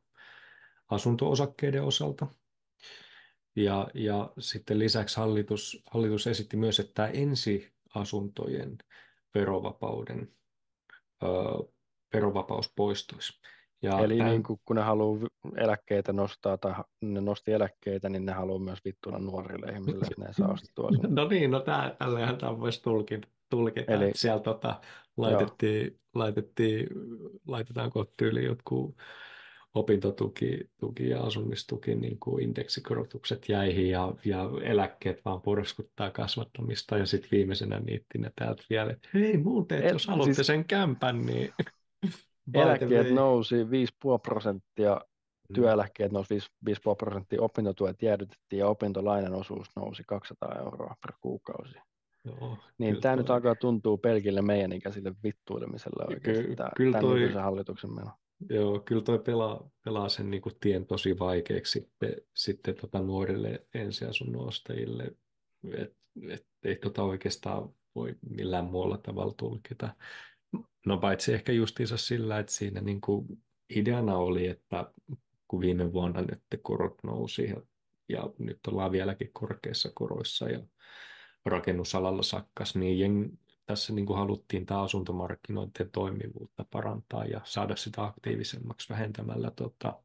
asuntoosakkeiden 0.88 1.82
osalta. 1.82 2.26
Ja, 3.56 3.88
ja 3.94 4.32
sitten 4.38 4.78
lisäksi 4.78 5.16
hallitus, 5.16 5.82
hallitus 5.90 6.26
esitti 6.26 6.56
myös, 6.56 6.80
että 6.80 7.06
ensiasuntojen 7.06 8.78
verovapauden 9.34 10.32
ö, 11.22 11.26
verovapaus 12.14 12.72
poistuisi. 12.76 13.40
Ja 13.82 13.98
Eli 13.98 14.16
tämän... 14.16 14.30
niin 14.30 14.42
kuin, 14.42 14.60
kun 14.64 14.76
ne 14.76 14.82
haluaa 14.82 15.28
eläkkeitä 15.56 16.12
nostaa 16.12 16.58
tai 16.58 16.74
ne 17.00 17.20
nosti 17.20 17.52
eläkkeitä, 17.52 18.08
niin 18.08 18.26
ne 18.26 18.32
haluaa 18.32 18.58
myös 18.58 18.84
vittuna 18.84 19.18
nuorille 19.18 19.72
ihmisille, 19.72 20.06
että 20.10 20.24
ne 20.24 20.32
saa 20.32 20.52
ostettua 20.52 20.90
No 21.08 21.28
niin, 21.28 21.50
no 21.50 21.60
tällähän 21.60 22.38
tämä 22.38 22.60
voisi 22.60 22.82
tulkita, 22.82 23.28
tulkita 23.50 23.92
Eli, 23.92 24.10
siellä 24.14 24.40
tota, 24.40 24.80
laitettiin, 25.16 26.00
laitettiin, 26.14 26.86
laitetaan 27.46 27.92
tyyliin 28.16 28.46
jotkut 28.46 28.96
opintotuki 29.74 30.70
tuki 30.80 31.08
ja 31.08 31.20
asumistuki 31.20 31.94
niin 31.94 32.18
kuin 32.18 32.44
indeksikorotukset 32.44 33.48
jäihin 33.48 33.90
ja, 33.90 34.12
ja 34.24 34.50
eläkkeet 34.62 35.24
vaan 35.24 35.42
porskuttaa 35.42 36.10
kasvattamista 36.10 36.98
ja 36.98 37.06
sitten 37.06 37.30
viimeisenä 37.30 37.80
niitti 37.80 38.18
ne 38.18 38.32
täältä 38.36 38.62
vielä, 38.70 38.92
että 38.92 39.08
hei 39.14 39.36
muuten, 39.36 39.82
Et, 39.82 39.92
jos 39.92 40.06
haluatte 40.06 40.34
siis... 40.34 40.46
sen 40.46 40.64
kämpän, 40.64 41.20
niin 41.22 41.52
Eläkkeet 42.54 43.14
nousi 43.14 43.64
5,5 43.64 43.68
prosenttia, 44.22 45.00
mm. 45.48 45.54
työeläkkeet 45.54 46.12
nousi 46.12 46.38
5,5 46.38 46.96
prosenttia, 46.98 47.42
opintotuet 47.42 48.02
jäädytettiin 48.02 48.60
ja 48.60 48.68
opintolainan 48.68 49.34
osuus 49.34 49.68
nousi 49.76 50.02
200 50.06 50.58
euroa 50.58 50.96
per 51.02 51.12
kuukausi. 51.20 51.78
Joo, 52.26 52.58
niin 52.78 53.00
tämä 53.00 53.14
toi... 53.14 53.22
nyt 53.22 53.30
alkaa 53.30 53.54
tuntua 53.54 53.96
pelkille 53.96 54.42
meidän 54.42 54.72
ikäisille 54.72 55.14
vittuilemiselle 55.22 56.04
oikeasti, 56.08 56.44
Ky- 56.44 56.56
tämä, 56.56 56.70
kyllä 56.76 57.00
toi... 57.00 57.32
hallituksen 57.32 57.94
meno. 57.94 58.10
Joo, 58.50 58.80
kyllä 58.80 59.02
toi 59.02 59.18
pelaa, 59.18 59.70
pelaa 59.84 60.08
sen 60.08 60.30
niin 60.30 60.42
kuin 60.42 60.54
tien 60.60 60.86
tosi 60.86 61.18
vaikeaksi 61.18 61.80
sitten, 61.80 62.16
sitten 62.34 62.74
tota 62.74 62.98
nuorille 62.98 63.66
ensiasunnon 63.74 64.48
ostajille, 64.48 65.14
että 65.74 65.96
et, 66.28 66.46
ei 66.64 66.76
tota 66.76 67.02
oikeastaan 67.02 67.70
voi 67.94 68.14
millään 68.30 68.64
muulla 68.64 68.98
tavalla 68.98 69.34
tulkita. 69.36 69.94
No 70.86 70.98
paitsi 70.98 71.34
ehkä 71.34 71.52
justiinsa 71.52 71.96
sillä, 71.96 72.38
että 72.38 72.52
siinä 72.52 72.80
niin 72.80 73.00
kuin 73.00 73.26
ideana 73.70 74.16
oli, 74.16 74.46
että 74.46 74.92
kun 75.48 75.60
viime 75.60 75.92
vuonna 75.92 76.20
nyt 76.20 76.62
korot 76.62 76.94
nousi 77.02 77.44
ja, 77.44 77.56
ja 78.08 78.30
nyt 78.38 78.58
ollaan 78.68 78.92
vieläkin 78.92 79.30
korkeissa 79.32 79.90
koroissa 79.94 80.48
ja 80.48 80.60
rakennusalalla 81.46 82.22
sakkas, 82.22 82.76
niin 82.76 82.98
jen, 82.98 83.38
tässä 83.66 83.92
niin 83.92 84.06
kuin 84.06 84.18
haluttiin 84.18 84.66
tämä 84.66 84.82
asuntomarkkinoiden 84.82 85.90
toimivuutta 85.92 86.64
parantaa 86.70 87.24
ja 87.24 87.40
saada 87.44 87.76
sitä 87.76 88.04
aktiivisemmaksi 88.04 88.88
vähentämällä 88.88 89.50
tota, 89.50 90.02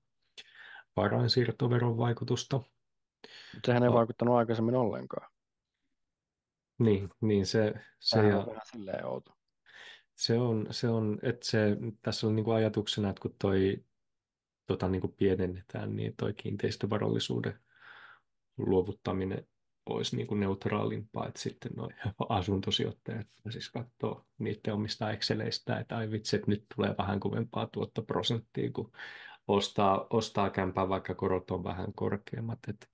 varainsiirtoveron 0.96 1.98
vaikutusta. 1.98 2.58
Mutta 3.54 3.66
sehän 3.66 3.84
ei 3.84 3.92
vaikuttanut 3.92 4.36
aikaisemmin 4.36 4.76
ollenkaan. 4.76 5.32
Niin, 6.80 7.10
niin 7.22 7.46
se, 7.46 7.74
se, 8.00 8.28
ja, 8.28 8.40
on 8.40 8.48
vähän 8.48 8.66
silleen 8.72 9.06
outo. 9.06 9.32
se 10.16 10.40
on, 10.40 10.68
se 10.72 10.90
on, 10.90 11.20
että 11.22 11.46
se, 11.46 11.78
tässä 12.02 12.28
on 12.28 12.36
niin 12.36 12.44
kuin 12.44 12.56
ajatuksena, 12.56 13.10
että 13.10 13.22
kun 13.22 13.36
toi 13.40 13.86
tota, 14.68 14.90
niin 14.90 15.02
kuin 15.02 15.14
pienennetään, 15.14 15.96
niin 15.96 16.16
toi 16.18 16.34
kiinteistövarallisuuden 16.34 17.60
luovuttaminen 18.58 19.48
olisi 19.86 20.16
niin 20.16 20.28
kuin 20.28 20.40
neutraalimpaa, 20.40 21.28
että 21.28 21.40
sitten 21.40 21.72
nuo 21.76 21.90
asuntosijoittajat 22.30 23.28
siis 23.50 23.70
katsoo 23.70 24.26
niiden 24.38 24.74
omista 24.74 25.12
Exceleistä, 25.12 25.80
että 25.80 25.98
ai 25.98 26.12
vitsi, 26.12 26.36
että 26.36 26.52
nyt 26.52 26.66
tulee 26.76 26.96
vähän 26.98 27.20
kovempaa 27.20 27.68
tuottoprosenttia, 27.68 28.72
kun 28.72 28.92
ostaa, 29.48 30.08
ostaa 30.10 30.50
kämpää, 30.50 30.90
vaikka 30.90 31.16
korot 31.16 31.52
on 31.52 31.64
vähän 31.64 31.94
korkeammat. 31.94 32.60
Et, 32.68 32.90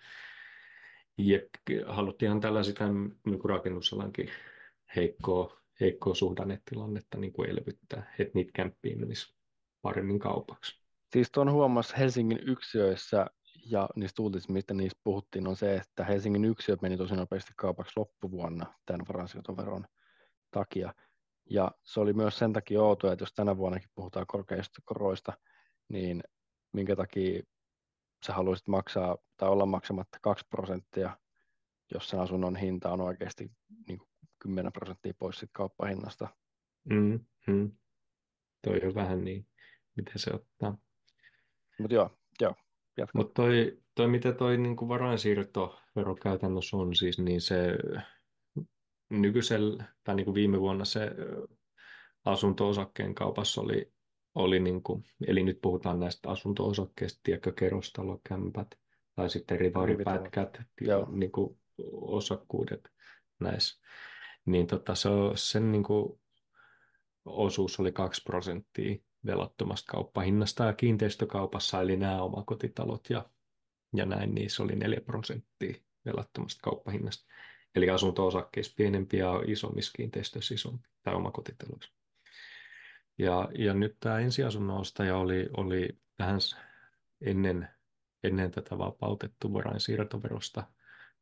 ja 1.17 1.39
haluttiin 1.88 2.41
tällä 2.41 2.63
sitä 2.63 2.88
niin 2.88 3.39
kuin 3.39 3.50
rakennusalankin 3.50 4.29
heikkoa, 4.96 5.62
heikkoa 5.79 6.15
suhdannetilannetta 6.15 7.17
niin 7.17 7.34
kuin 7.34 7.50
elvyttää, 7.50 8.13
että 8.20 8.32
niitä 8.34 8.51
kämppiä 8.53 8.96
menisi 8.96 9.36
paremmin 9.82 10.20
kaupaksi. 10.20 10.82
Siis 11.13 11.32
tuon 11.32 11.51
huomasi 11.51 11.98
Helsingin 11.98 12.39
yksiöissä 12.46 13.27
ja 13.69 13.89
niistä 13.95 14.21
uutisista, 14.21 14.53
mistä 14.53 14.74
niistä 14.74 15.00
puhuttiin, 15.03 15.47
on 15.47 15.55
se, 15.55 15.75
että 15.75 16.03
Helsingin 16.05 16.45
yksiöt 16.45 16.81
meni 16.81 16.97
tosi 16.97 17.15
nopeasti 17.15 17.53
kaupaksi 17.55 17.93
loppuvuonna 17.95 18.74
tämän 18.86 19.07
varainsiirtoveron 19.07 19.88
takia. 20.51 20.93
Ja 21.50 21.71
se 21.83 22.00
oli 22.00 22.13
myös 22.13 22.38
sen 22.38 22.53
takia 22.53 22.81
outoa, 22.81 23.13
että 23.13 23.24
jos 23.24 23.33
tänä 23.33 23.57
vuonnakin 23.57 23.89
puhutaan 23.95 24.27
korkeista 24.27 24.81
koroista, 24.86 25.33
niin 25.89 26.24
minkä 26.74 26.95
takia 26.95 27.43
sä 28.25 28.33
haluaisit 28.33 28.67
maksaa 28.67 29.17
tai 29.38 29.50
olla 29.50 29.65
maksamatta 29.65 30.17
2 30.21 30.45
prosenttia, 30.50 31.17
jos 31.93 32.09
sen 32.09 32.19
asunnon 32.19 32.55
hinta 32.55 32.91
on 32.91 33.01
oikeasti 33.01 33.51
niin 33.88 33.97
kuin 33.97 34.09
10 34.39 34.74
prosenttia 34.74 35.13
pois 35.19 35.39
siitä 35.39 35.51
kauppahinnasta. 35.53 36.27
Mm, 36.89 37.19
mm. 37.47 37.71
Toi 38.62 38.81
on 38.88 38.95
vähän 38.95 39.24
niin, 39.24 39.47
miten 39.95 40.19
se 40.19 40.31
ottaa. 40.33 40.77
Mutta 41.79 41.95
joo, 41.95 42.17
joo, 42.41 42.55
jatka. 42.98 43.18
Mutta 43.18 43.34
toi, 43.34 43.77
toi, 43.96 44.08
mitä 44.08 44.32
toi 44.32 44.58
niin 44.58 44.75
kuin 44.75 44.89
varainsiirtovero 44.89 46.16
käytännössä 46.22 46.77
on 46.77 46.96
siis, 46.96 47.20
niin 47.20 47.42
se 47.42 47.77
nykyisellä, 49.10 49.84
tai 50.04 50.16
niin 50.16 50.25
kuin 50.25 50.36
viime 50.36 50.60
vuonna 50.60 50.86
se 50.86 51.12
asunto-osakkeen 52.25 53.16
kaupassa 53.16 53.62
oli, 53.62 53.92
oli 54.36 54.60
niin 54.60 54.84
kuin, 54.84 55.04
eli 55.27 55.44
nyt 55.44 55.62
puhutaan 55.62 56.00
näistä 56.00 56.30
asunto-osakkeista, 56.30 57.20
tiedätkö, 57.24 57.51
kerrostalokämpät, 57.51 58.68
tai 59.16 59.30
sitten 59.30 59.60
rivaripätkät, 59.60 60.62
niin 61.12 61.32
kuin 61.32 61.60
osakkuudet 61.92 62.89
näissä. 63.39 63.82
Niin 64.46 64.68
tota, 64.68 64.96
se 64.96 65.10
sen 65.36 65.72
niin 65.72 65.84
kuin 65.84 66.20
osuus 67.25 67.80
oli 67.80 67.92
2 67.92 68.22
prosenttia 68.24 68.98
velattomasta 69.27 69.91
kauppahinnasta 69.91 70.63
ja 70.63 70.74
kiinteistökaupassa, 70.74 71.81
eli 71.81 71.98
nämä 71.98 72.22
omakotitalot 72.22 73.10
ja, 73.10 73.29
ja 73.96 74.05
näin, 74.05 74.36
niin 74.36 74.50
se 74.50 74.63
oli 74.63 74.75
4 74.75 75.01
prosenttia 75.01 75.74
velattomasta 76.05 76.62
kauppahinnasta. 76.63 77.25
Eli 77.75 77.89
asunto-osakkeissa 77.89 78.74
pienempi 78.77 79.17
ja 79.17 79.43
isommissa 79.48 79.91
kiinteistöissä 79.96 80.55
isompi, 80.55 80.88
tai 81.03 81.15
omakotitaloissa. 81.15 81.91
Ja, 83.17 83.50
ja 83.57 83.74
nyt 83.74 83.98
tämä 84.00 84.19
ensiasunnon 84.19 84.77
ostaja 84.77 85.17
oli, 85.17 85.50
oli 85.57 85.89
tähän 86.17 86.41
s- 86.41 86.57
ennen, 87.22 87.68
ennen 88.24 88.51
tätä 88.51 88.77
vapautettu 88.77 89.53
varainsiirtoverosta, 89.53 90.63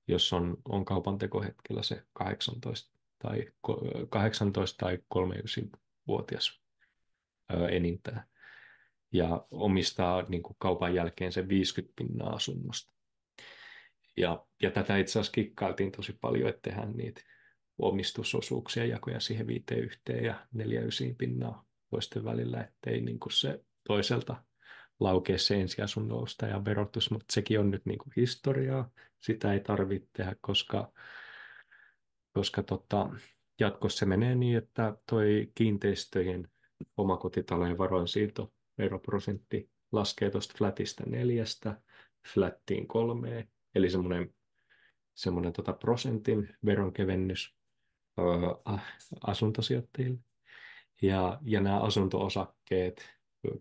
jos 0.07 0.33
on, 0.33 0.57
on 0.65 0.85
kaupan 0.85 1.17
tekohetkellä 1.17 1.83
se 1.83 2.03
18 2.13 2.95
tai, 3.19 3.51
ko- 3.67 4.07
18 4.09 4.77
tai 4.85 4.97
39-vuotias 5.15 6.61
ö, 6.61 6.64
enintään. 7.71 8.23
Ja 9.11 9.47
omistaa 9.51 10.21
niin 10.29 10.43
kuin 10.43 10.55
kaupan 10.59 10.95
jälkeen 10.95 11.31
sen 11.31 11.49
50 11.49 11.93
pinnaa 11.95 12.35
asunnosta. 12.35 12.93
Ja, 14.17 14.45
ja 14.61 14.71
tätä 14.71 14.97
itse 14.97 15.11
asiassa 15.11 15.31
kikkailtiin 15.31 15.91
tosi 15.91 16.17
paljon, 16.21 16.49
että 16.49 16.61
tehdään 16.61 16.91
niitä 16.91 17.21
omistusosuuksia 17.77 18.85
jakoja 18.85 19.19
siihen 19.19 19.47
viiteen 19.47 19.79
yhteen 19.79 20.25
ja 20.25 20.47
neljä 20.53 20.81
ysiin 20.81 21.15
pinnaa 21.15 21.65
toisten 21.89 22.23
välillä, 22.23 22.61
ettei 22.61 23.01
niin 23.01 23.19
kuin 23.19 23.33
se 23.33 23.63
toiselta 23.87 24.43
laukea 24.99 25.37
se 25.37 25.61
ensiasunnon 25.61 26.23
ostajan 26.23 26.65
verotus, 26.65 27.11
mutta 27.11 27.25
sekin 27.33 27.59
on 27.59 27.71
nyt 27.71 27.85
niin 27.85 27.99
kuin 27.99 28.13
historiaa. 28.15 28.89
Sitä 29.19 29.53
ei 29.53 29.59
tarvitse 29.59 30.09
tehdä, 30.13 30.35
koska, 30.41 30.91
koska 32.33 32.63
tota, 32.63 33.09
jatkossa 33.59 33.99
se 33.99 34.05
menee 34.05 34.35
niin, 34.35 34.57
että 34.57 34.97
toi 35.09 35.51
kiinteistöjen 35.55 36.47
omakotitalojen 36.97 37.77
varoinsiirtoveroprosentti 37.77 39.69
laskee 39.91 40.29
tuosta 40.29 40.53
flatista 40.57 41.03
neljästä 41.05 41.81
flattiin 42.33 42.87
kolmeen, 42.87 43.49
eli 43.75 43.89
semmoinen 43.89 44.35
semmoinen 45.15 45.53
tota 45.53 45.73
prosentin 45.73 46.55
veronkevennys 46.65 47.55
asuntosijoittajille. 49.21 50.19
Ja, 51.01 51.39
ja 51.41 51.61
nämä 51.61 51.79
asunto-osakkeet, 51.79 53.09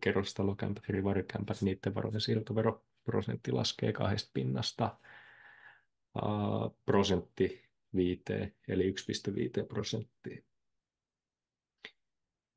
kerrostalokämpät, 0.00 0.88
rivarikämpät, 0.88 1.62
niiden 1.62 1.94
varojen 1.94 2.20
siirtoveroprosentti 2.20 3.52
laskee 3.52 3.92
kahdesta 3.92 4.30
pinnasta 4.34 4.98
prosentti 6.84 7.64
viiteen, 7.96 8.54
eli 8.68 8.90
1,5 8.90 9.66
prosenttia. 9.66 10.42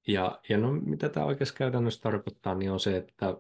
Ja, 0.08 0.41
ja 0.50 0.58
no, 0.58 0.72
mitä 0.72 1.10
tämä 1.10 1.26
oikeassa 1.26 1.56
käytännössä 1.56 2.02
tarkoittaa, 2.02 2.56
niin 2.56 2.72
on 2.72 2.80
se, 2.80 2.98
että 2.98 3.26
ää, 3.26 3.36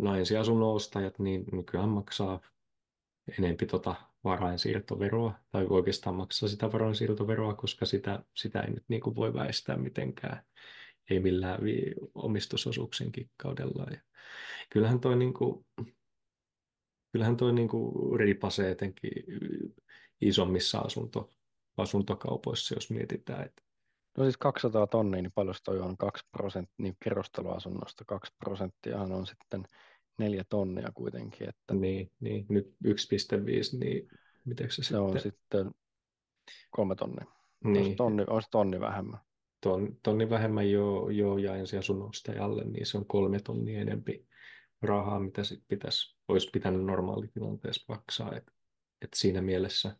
no 0.00 0.16
ensiasunnon 0.16 0.74
ostajat 0.74 1.18
niin 1.18 1.44
nykyään 1.52 1.88
maksaa 1.88 2.40
enempi 3.38 3.66
tota 3.66 3.94
varainsiirtoveroa, 4.24 5.34
tai 5.50 5.66
oikeastaan 5.70 6.16
maksaa 6.16 6.48
sitä 6.48 6.72
varainsiirtoveroa, 6.72 7.54
koska 7.54 7.86
sitä, 7.86 8.24
sitä 8.34 8.60
ei 8.60 8.70
nyt 8.70 8.84
niin 8.88 9.00
kuin 9.00 9.16
voi 9.16 9.34
väistää 9.34 9.76
mitenkään, 9.76 10.42
ei 11.10 11.20
millään 11.20 11.60
omistusosuuksien 12.14 13.12
kikkaudella. 13.12 13.86
Ja 13.90 14.00
kyllähän 14.70 15.00
toi, 15.00 15.16
niin 15.16 15.34
kuin, 15.34 15.66
kyllähän 17.12 17.36
toi 17.36 17.52
niin 17.52 17.68
kuin 17.68 18.20
riipasee 18.20 18.70
etenkin 18.70 19.12
isommissa 20.20 20.78
asunto, 20.78 21.30
asuntokaupoissa, 21.76 22.74
jos 22.74 22.90
mietitään, 22.90 23.46
että 23.46 23.65
No 24.16 24.24
siis 24.24 24.36
200 24.36 24.86
tonnia, 24.86 25.22
niin 25.22 25.32
paljon 25.34 25.54
toi 25.64 25.80
on 25.80 25.96
2 25.96 26.24
prosenttia, 26.32 26.74
niin 26.78 26.96
kerrostaloasunnosta 27.04 28.04
2 28.04 28.34
prosenttiahan 28.38 29.12
on 29.12 29.26
sitten 29.26 29.64
neljä 30.18 30.44
tonnia 30.48 30.92
kuitenkin, 30.94 31.48
että 31.48 31.74
niin, 31.74 32.10
niin, 32.20 32.46
nyt 32.48 32.66
1,5, 32.86 33.78
niin 33.78 34.08
miten 34.44 34.70
se, 34.70 34.74
se 34.74 34.82
sitten, 34.82 35.00
on 35.00 35.20
sitten 35.20 35.70
kolme 36.70 36.94
tonnia. 36.94 37.24
On 37.64 37.74
se 37.74 37.80
niin, 37.80 37.96
tonni, 37.96 38.24
on 38.26 38.42
se 38.42 38.48
tonni 38.50 38.80
vähemmän. 38.80 39.20
ton, 39.60 39.96
tonni 40.02 40.30
vähemmän 40.30 40.70
jo, 40.70 41.08
jo 41.08 41.38
ja 41.38 41.56
ensiasunnon 41.56 42.08
ostajalle, 42.08 42.64
niin 42.64 42.86
se 42.86 42.98
on 42.98 43.06
kolme 43.06 43.40
tonnia 43.40 43.80
enempi 43.80 44.26
rahaa, 44.82 45.20
mitä 45.20 45.44
sit 45.44 45.62
pitäisi, 45.68 46.16
olisi 46.28 46.50
pitänyt 46.52 46.84
normaalitilanteessa 46.84 47.84
maksaa. 47.88 48.36
Et, 48.36 48.52
et 49.02 49.10
siinä 49.14 49.42
mielessä, 49.42 49.96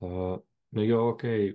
uh, 0.00 0.46
no 0.70 0.82
joo, 0.82 1.08
okei, 1.08 1.54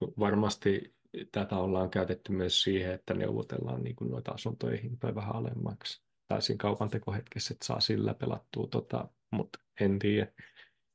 varmasti 0.00 0.94
tätä 1.32 1.56
ollaan 1.56 1.90
käytetty 1.90 2.32
myös 2.32 2.62
siihen, 2.62 2.92
että 2.92 3.14
neuvotellaan 3.14 3.82
niin 3.82 3.96
kuin 3.96 4.10
noita 4.10 4.32
asuntojen 4.32 4.82
hintoja 4.82 5.14
vähän 5.14 5.34
alemmaksi. 5.34 6.02
Tai 6.28 6.42
siinä 6.42 6.58
kaupan 6.58 6.88
tekohetkessä, 6.90 7.54
että 7.54 7.66
saa 7.66 7.80
sillä 7.80 8.14
pelattua, 8.14 8.66
tota, 8.66 9.08
mutta 9.30 9.58
en 9.80 9.98
tiedä. 9.98 10.32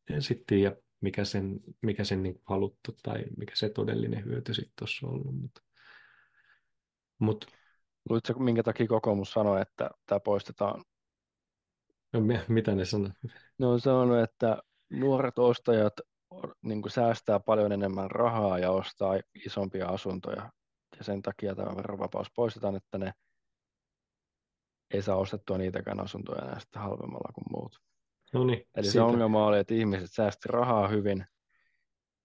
En 0.10 0.22
sitten 0.22 0.46
tiedä, 0.46 0.76
mikä 1.02 1.26
sen, 1.26 1.60
mikä 1.82 2.04
sen 2.04 2.24
niin 2.24 2.42
haluttu 2.44 2.96
tai 3.04 3.24
mikä 3.38 3.56
se 3.56 3.70
todellinen 3.70 4.26
hyöty 4.26 4.54
sitten 4.54 4.74
tuossa 4.80 5.08
on 5.08 5.14
ollut. 5.14 5.36
Mutta 5.36 5.62
mut, 7.20 7.46
Luitko, 8.10 8.40
minkä 8.40 8.64
takia 8.64 8.88
kokoomus 8.88 9.32
sanoi, 9.32 9.62
että 9.62 9.90
tämä 10.06 10.20
poistetaan? 10.20 10.84
no, 12.14 12.20
mi- 12.20 12.40
mitä 12.48 12.76
ne 12.76 12.86
sanoo? 12.86 13.10
Ne 13.58 13.68
on 13.68 13.82
sanonut, 13.82 14.20
että 14.20 14.58
nuoret 14.90 15.40
ostajat 15.40 15.94
niin 16.62 16.82
kuin 16.82 16.92
säästää 16.92 17.40
paljon 17.40 17.72
enemmän 17.72 18.12
rahaa 18.12 18.60
ja 18.60 18.72
ostaa 18.72 19.20
isompia 19.46 19.88
asuntoja. 19.88 20.52
Ja 20.98 21.04
sen 21.04 21.22
takia 21.22 21.56
tämä 21.56 21.76
verovapaus 21.76 22.28
poistetaan, 22.36 22.76
että 22.76 22.98
ne 22.98 23.14
ei 24.94 25.02
saa 25.02 25.16
ostettua 25.16 25.58
niitäkään 25.58 26.00
asuntoja 26.00 26.42
enää 26.42 26.60
sitten 26.60 26.82
halvemmalla 26.82 27.34
kuin 27.34 27.46
muut. 27.52 27.80
No 28.34 28.44
niin, 28.44 28.68
Eli 28.76 28.86
se 28.86 28.92
siitä. 28.92 29.06
ongelma 29.06 29.46
oli, 29.46 29.60
että 29.60 29.74
ihmiset 29.74 30.12
säästi 30.12 30.50
rahaa 30.50 30.88
hyvin 30.88 31.26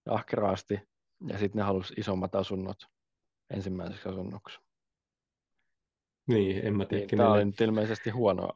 ahkeraasti 0.09 0.79
Ja 1.27 1.37
sitten 1.37 1.59
ne 1.59 1.63
halusi 1.63 1.93
isommat 1.97 2.35
asunnot 2.35 2.77
ensimmäiseksi 3.49 4.09
asunnoksi. 4.09 4.59
Niin, 6.27 6.65
en 6.65 6.77
mä 6.77 6.85
tiedä, 6.85 7.05
niin, 7.05 7.17
Tämä 7.17 7.33
oli 7.33 7.45
nyt 7.45 7.61
ilmeisesti 7.61 8.09
huono 8.09 8.49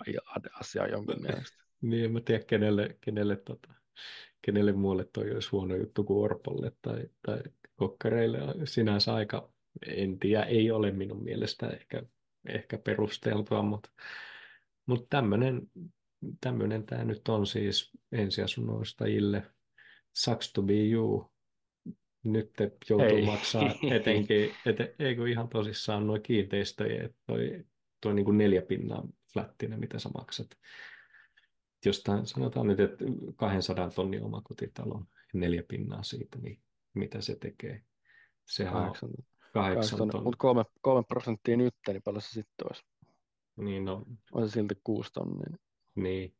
asia 0.60 0.88
jonkun 0.88 1.22
mielestä. 1.22 1.63
Niin, 1.82 2.06
en 2.06 2.12
mä 2.12 2.22
tiedä, 2.22 2.44
kenelle, 2.44 2.98
kenelle, 3.02 3.36
tota, 3.36 3.74
kenelle 4.41 4.71
muulle 4.71 5.06
toi 5.13 5.32
olisi 5.32 5.49
huono 5.51 5.75
juttu 5.75 6.03
kuin 6.03 6.23
Orpolle 6.25 6.71
tai, 6.82 7.10
tai 7.25 7.39
kokkareille. 7.75 8.39
Sinänsä 8.65 9.13
aika, 9.13 9.49
en 9.88 10.19
tiedä, 10.19 10.43
ei 10.43 10.71
ole 10.71 10.91
minun 10.91 11.23
mielestä 11.23 11.69
ehkä, 11.69 12.03
ehkä 12.49 12.77
perusteltua, 12.77 13.62
mutta, 13.62 13.89
mutta 14.86 15.08
tämmöinen 15.10 15.69
tämmöinen 16.41 16.86
tämä 16.86 17.03
nyt 17.03 17.29
on 17.29 17.47
siis 17.47 17.91
ensiasunnoistajille. 18.12 19.43
Sucks 20.13 20.53
to 20.53 20.62
be 20.62 20.89
you. 20.89 21.32
Nyt 22.23 22.53
te 22.53 22.71
joutuu 22.89 23.08
Ei. 23.08 23.25
maksaa 23.25 23.75
etenkin, 23.91 24.51
eten, 24.65 24.89
eikö 24.99 25.29
ihan 25.29 25.49
tosissaan 25.49 26.08
noin 26.08 26.21
kiinteistöjä, 26.21 27.03
että 27.03 27.17
toi, 27.25 27.65
toi 28.01 28.13
niin 28.13 28.25
kuin 28.25 28.38
neljä 28.38 28.62
pinnaa 28.62 29.08
flättinä, 29.34 29.77
mitä 29.77 29.99
sä 29.99 30.10
maksat. 30.10 30.47
Jostain 31.86 32.26
sanotaan 32.26 32.67
nyt, 32.67 32.80
että 32.80 33.06
200 33.36 33.89
tonnia 33.89 34.26
omakotitalo, 34.26 35.04
neljä 35.34 35.63
pinnaa 35.67 36.04
siitä, 36.04 36.39
niin 36.39 36.60
mitä 36.93 37.22
se 37.22 37.36
tekee? 37.36 37.82
Se 38.46 38.69
on 38.69 38.93
kahdeksan 39.54 39.98
tonnia. 39.98 40.22
Mutta 40.22 40.38
kolme, 40.38 40.63
kolme 40.82 41.04
prosenttia 41.08 41.58
nyt, 41.58 41.76
niin 41.88 42.02
paljon 42.02 42.22
se 42.22 42.30
sitten 42.30 42.67
olisi? 42.67 42.84
Niin 43.56 43.86
no. 43.86 44.06
On 44.32 44.50
se 44.50 44.54
silti 44.54 44.76
kuusi 44.84 45.13
tonnia. 45.13 45.58
Niin. 45.96 46.36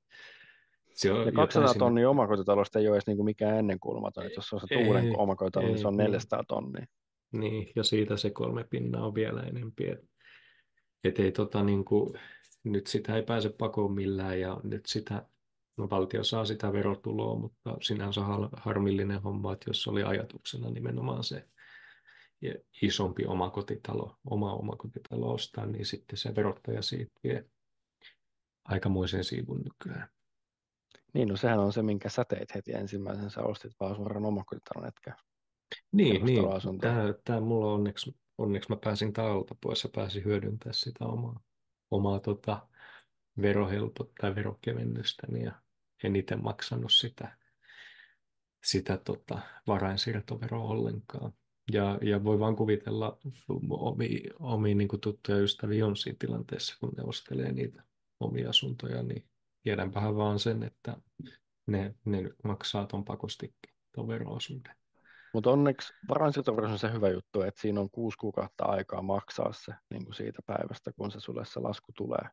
Se 0.94 1.12
on 1.12 1.26
ja 1.26 1.32
200 1.32 1.74
tonnia 1.74 2.10
omakotitalosta 2.10 2.80
ei 2.80 2.88
ole 2.88 2.96
edes 2.96 3.08
niinku 3.08 3.24
mikään 3.24 3.58
ennenkuulumaton. 3.58 4.24
Jos 4.36 4.50
se 4.50 4.56
on 4.56 4.62
se 4.62 4.68
tuulen 4.74 5.20
omakotitalo, 5.20 5.66
niin 5.66 5.80
se 5.80 5.88
on 5.88 5.98
400 5.98 6.40
niin. 6.40 6.48
tonnia. 6.48 6.86
Niin, 7.32 7.72
ja 7.76 7.84
siitä 7.84 8.18
se 8.18 8.30
kolme 8.30 8.64
pinnaa 8.64 9.08
on 9.08 9.16
vielä 9.16 9.42
enempi. 9.42 9.90
Et, 9.90 10.00
et 11.04 11.20
ei 11.20 11.32
tota, 11.32 11.64
niinku, 11.64 12.16
nyt 12.64 12.88
sitä 12.88 13.16
ei 13.16 13.24
pääse 13.24 13.50
pakoon 13.50 13.94
millään 13.94 14.40
ja 14.40 14.62
nyt 14.64 14.86
sitä, 14.86 15.26
no 15.78 15.90
valtio 15.90 16.24
saa 16.24 16.46
sitä 16.46 16.74
verotuloa, 16.74 17.40
mutta 17.40 17.78
sinänsä 17.82 18.22
harmillinen 18.58 19.22
homma, 19.22 19.54
että 19.54 19.70
jos 19.70 19.88
oli 19.88 20.04
ajatuksena 20.04 20.70
nimenomaan 20.70 21.24
se 21.24 21.48
isompi 22.82 23.26
omakotitalo, 23.26 24.18
oma 24.26 24.54
omakotitalo 24.54 25.34
ostaa, 25.34 25.66
niin 25.66 25.86
sitten 25.86 26.18
se 26.18 26.36
verottaja 26.36 26.82
siitä 26.82 27.14
vie 27.24 27.46
aikamoisen 28.66 29.24
siivun 29.24 29.62
nykyään. 29.62 30.10
Niin, 31.14 31.28
no 31.28 31.38
sehän 31.38 31.60
on 31.60 31.74
se, 31.74 31.82
minkä 31.82 32.10
sä 32.10 32.26
teit 32.26 32.56
heti 32.56 32.72
ensimmäisen. 32.72 33.30
Sä 33.30 33.42
ostit 33.42 33.72
vaan 33.80 33.96
suoraan 33.96 34.26
omakotitalon, 34.26 34.88
etkä 34.88 35.16
Niin, 35.92 36.26
niin. 36.26 36.44
Tämä, 36.82 37.14
tämä 37.24 37.40
mulla 37.40 37.74
onneksi, 37.74 38.16
onneksi 38.38 38.70
mä 38.70 38.78
pääsin 38.84 39.14
taalta 39.14 39.56
pois 39.62 39.84
ja 39.84 39.90
pääsin 39.96 40.26
hyödyntämään 40.26 40.74
sitä 40.74 41.06
omaa, 41.06 41.40
omaa 41.92 42.20
tota, 42.20 42.68
verohelpot 43.42 44.12
tai 44.22 44.36
verokevennystäni 44.36 45.44
ja 45.44 45.52
en 46.04 46.16
itse 46.16 46.36
maksanut 46.36 46.92
sitä, 46.92 47.38
sitä 48.64 48.98
tota, 48.98 49.40
varainsiirtoveroa 49.68 50.64
ollenkaan. 50.64 51.34
Ja, 51.72 52.00
ja 52.02 52.24
voi 52.24 52.40
vaan 52.40 52.56
kuvitella 52.56 53.18
omi, 53.70 54.24
omi 54.40 54.76
niin 54.76 54.90
tuttuja 55.02 55.38
ystäviä 55.38 55.86
on 55.86 55.96
siinä 55.96 56.18
tilanteessa, 56.20 56.78
kun 56.80 56.92
ne 56.98 57.04
ostelee 57.04 57.52
niitä 57.52 57.84
omia 58.20 58.50
asuntoja, 58.50 59.04
niin 59.04 59.26
tiedänpähän 59.64 60.16
vaan 60.16 60.40
sen, 60.40 60.64
että 60.64 60.98
ne, 61.68 61.96
ne 62.06 62.30
maksaa 62.44 62.88
tuon 62.88 63.06
pakostikin, 63.06 63.74
tuon 63.96 64.08
veroasunnon. 64.08 64.76
Mutta 65.34 65.52
onneksi 65.52 65.94
varainsiirtoverossa 66.10 66.74
on 66.74 66.80
se 66.80 66.92
hyvä 66.92 67.10
juttu, 67.10 67.42
että 67.42 67.62
siinä 67.62 67.80
on 67.80 67.90
kuusi 67.90 68.18
kuukautta 68.18 68.66
aikaa 68.66 69.02
maksaa 69.02 69.54
se 69.54 69.74
niin 69.90 70.06
kuin 70.06 70.16
siitä 70.16 70.42
päivästä, 70.46 70.92
kun 70.94 71.12
se 71.12 71.20
sulle 71.20 71.46
se 71.46 71.60
lasku 71.60 71.92
tulee. 71.98 72.30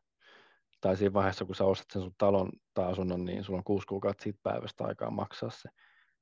Tai 0.81 0.97
siinä 0.97 1.13
vaiheessa, 1.13 1.45
kun 1.45 1.55
sä 1.55 1.63
ostat 1.65 1.87
sen 1.91 2.01
sun 2.01 2.15
talon 2.17 2.49
tai 2.73 2.91
asunnon, 2.91 3.25
niin 3.25 3.43
sulla 3.43 3.57
on 3.57 3.63
kuusi 3.63 3.87
kuukautta 3.87 4.23
siitä 4.23 4.39
päivästä 4.43 4.83
aikaa 4.83 5.11
maksaa 5.11 5.49
se. 5.49 5.69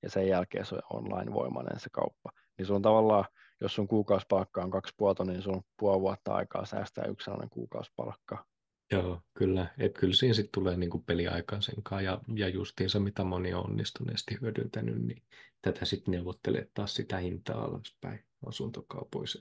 Ja 0.04 0.10
sen 0.10 0.28
jälkeen 0.28 0.66
se 0.66 0.76
on 0.76 0.82
online-voimainen 0.94 1.80
se 1.80 1.90
kauppa. 1.92 2.30
Niin 2.58 2.66
sulla 2.66 2.78
on 2.78 2.82
tavallaan, 2.82 3.26
jos 3.62 3.76
sun 3.76 3.88
kuukausipalkka 3.88 4.64
on 4.64 4.72
kaksi 4.72 4.94
puolta, 4.98 5.26
niin 5.26 5.42
sulla 5.42 5.58
on 5.58 5.64
puoli 5.80 6.02
vuotta 6.02 6.34
aikaa 6.34 6.66
säästää 6.66 7.06
yksi 7.06 7.26
sellainen 7.26 7.50
kuukausipalkka 7.50 8.46
Joo, 8.92 9.22
kyllä. 9.34 9.68
Et 9.78 9.94
kyllä 9.94 10.14
siinä 10.14 10.34
sitten 10.34 10.52
tulee 10.52 10.78
niinku 10.78 11.00
peliaikaa 11.00 11.62
senkaan 11.62 12.04
ja, 12.04 12.22
ja 12.36 12.50
justiinsa 12.50 13.00
mitä 13.00 13.24
moni 13.24 13.54
on 13.54 13.66
onnistuneesti 13.66 14.38
hyödyntänyt, 14.42 15.02
niin 15.02 15.24
tätä 15.62 15.86
sitten 15.86 16.12
neuvottelee 16.12 16.68
taas 16.74 16.96
sitä 16.96 17.18
hintaa 17.18 17.64
alaspäin 17.64 18.26
asuntokaupoissa. 18.46 19.40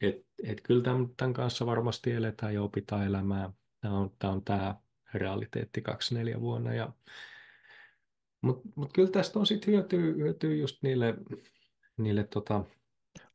Et, 0.00 0.16
et 0.44 0.60
kyllä 0.60 0.82
tämän, 0.82 1.08
tämän, 1.16 1.32
kanssa 1.32 1.66
varmasti 1.66 2.12
eletään 2.12 2.54
ja 2.54 2.62
opitaan 2.62 3.06
elämään. 3.06 3.52
Tämä 3.84 3.98
on 3.98 4.10
tämä 4.18 4.32
on 4.32 4.44
tämä 4.44 4.74
realiteetti 5.14 5.82
24 5.82 6.40
vuonna. 6.40 6.74
Ja, 6.74 6.92
Mutta 8.40 8.68
mut 8.74 8.92
kyllä 8.92 9.10
tästä 9.10 9.38
on 9.38 9.46
sitten 9.46 9.74
hyötyä, 9.74 10.00
hyötyä 10.00 10.54
just 10.54 10.82
niille, 10.82 11.14
niille 11.96 12.24
tota, 12.24 12.64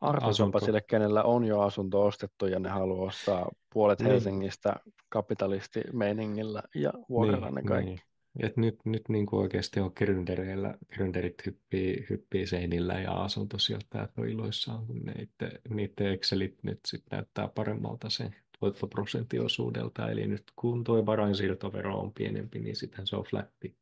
Arvotonpa 0.01 0.59
sille, 0.59 0.81
kenellä 0.81 1.23
on 1.23 1.45
jo 1.45 1.59
asunto 1.59 2.05
ostettu 2.05 2.45
ja 2.45 2.59
ne 2.59 2.69
haluaa 2.69 3.07
ostaa 3.07 3.51
puolet 3.73 3.99
niin. 3.99 4.11
Helsingistä 4.11 4.75
kapitalistimeiningillä 5.09 6.63
ja 6.75 6.93
vuokralla 7.09 7.45
niin, 7.45 7.55
ne 7.55 7.63
kaikki. 7.63 7.89
Niin. 7.89 8.01
Et 8.39 8.57
nyt, 8.57 8.79
nyt 8.85 9.09
niin 9.09 9.25
kuin 9.25 9.41
oikeasti 9.41 9.79
on 9.79 9.91
gründereillä, 9.99 10.77
gründerit 10.93 11.45
hyppii, 11.45 12.05
hyppii 12.09 12.47
seinillä 12.47 12.93
ja 12.93 13.11
asuntosijoittajat 13.11 14.11
on 14.17 14.29
iloissaan, 14.29 14.87
kun 14.87 14.99
niiden, 14.99 15.59
niiden 15.69 16.13
Excelit 16.13 16.57
nyt 16.63 16.79
sit 16.87 17.03
näyttää 17.11 17.47
paremmalta 17.47 18.09
sen 18.09 18.35
tuottoprosenttiosuudelta. 18.59 20.11
Eli 20.11 20.27
nyt 20.27 20.43
kun 20.55 20.83
tuo 20.83 21.05
varainsiirtovero 21.05 21.99
on 21.99 22.13
pienempi, 22.13 22.59
niin 22.59 22.75
sitten 22.75 23.07
se 23.07 23.15
on 23.15 23.23
flatti, 23.23 23.77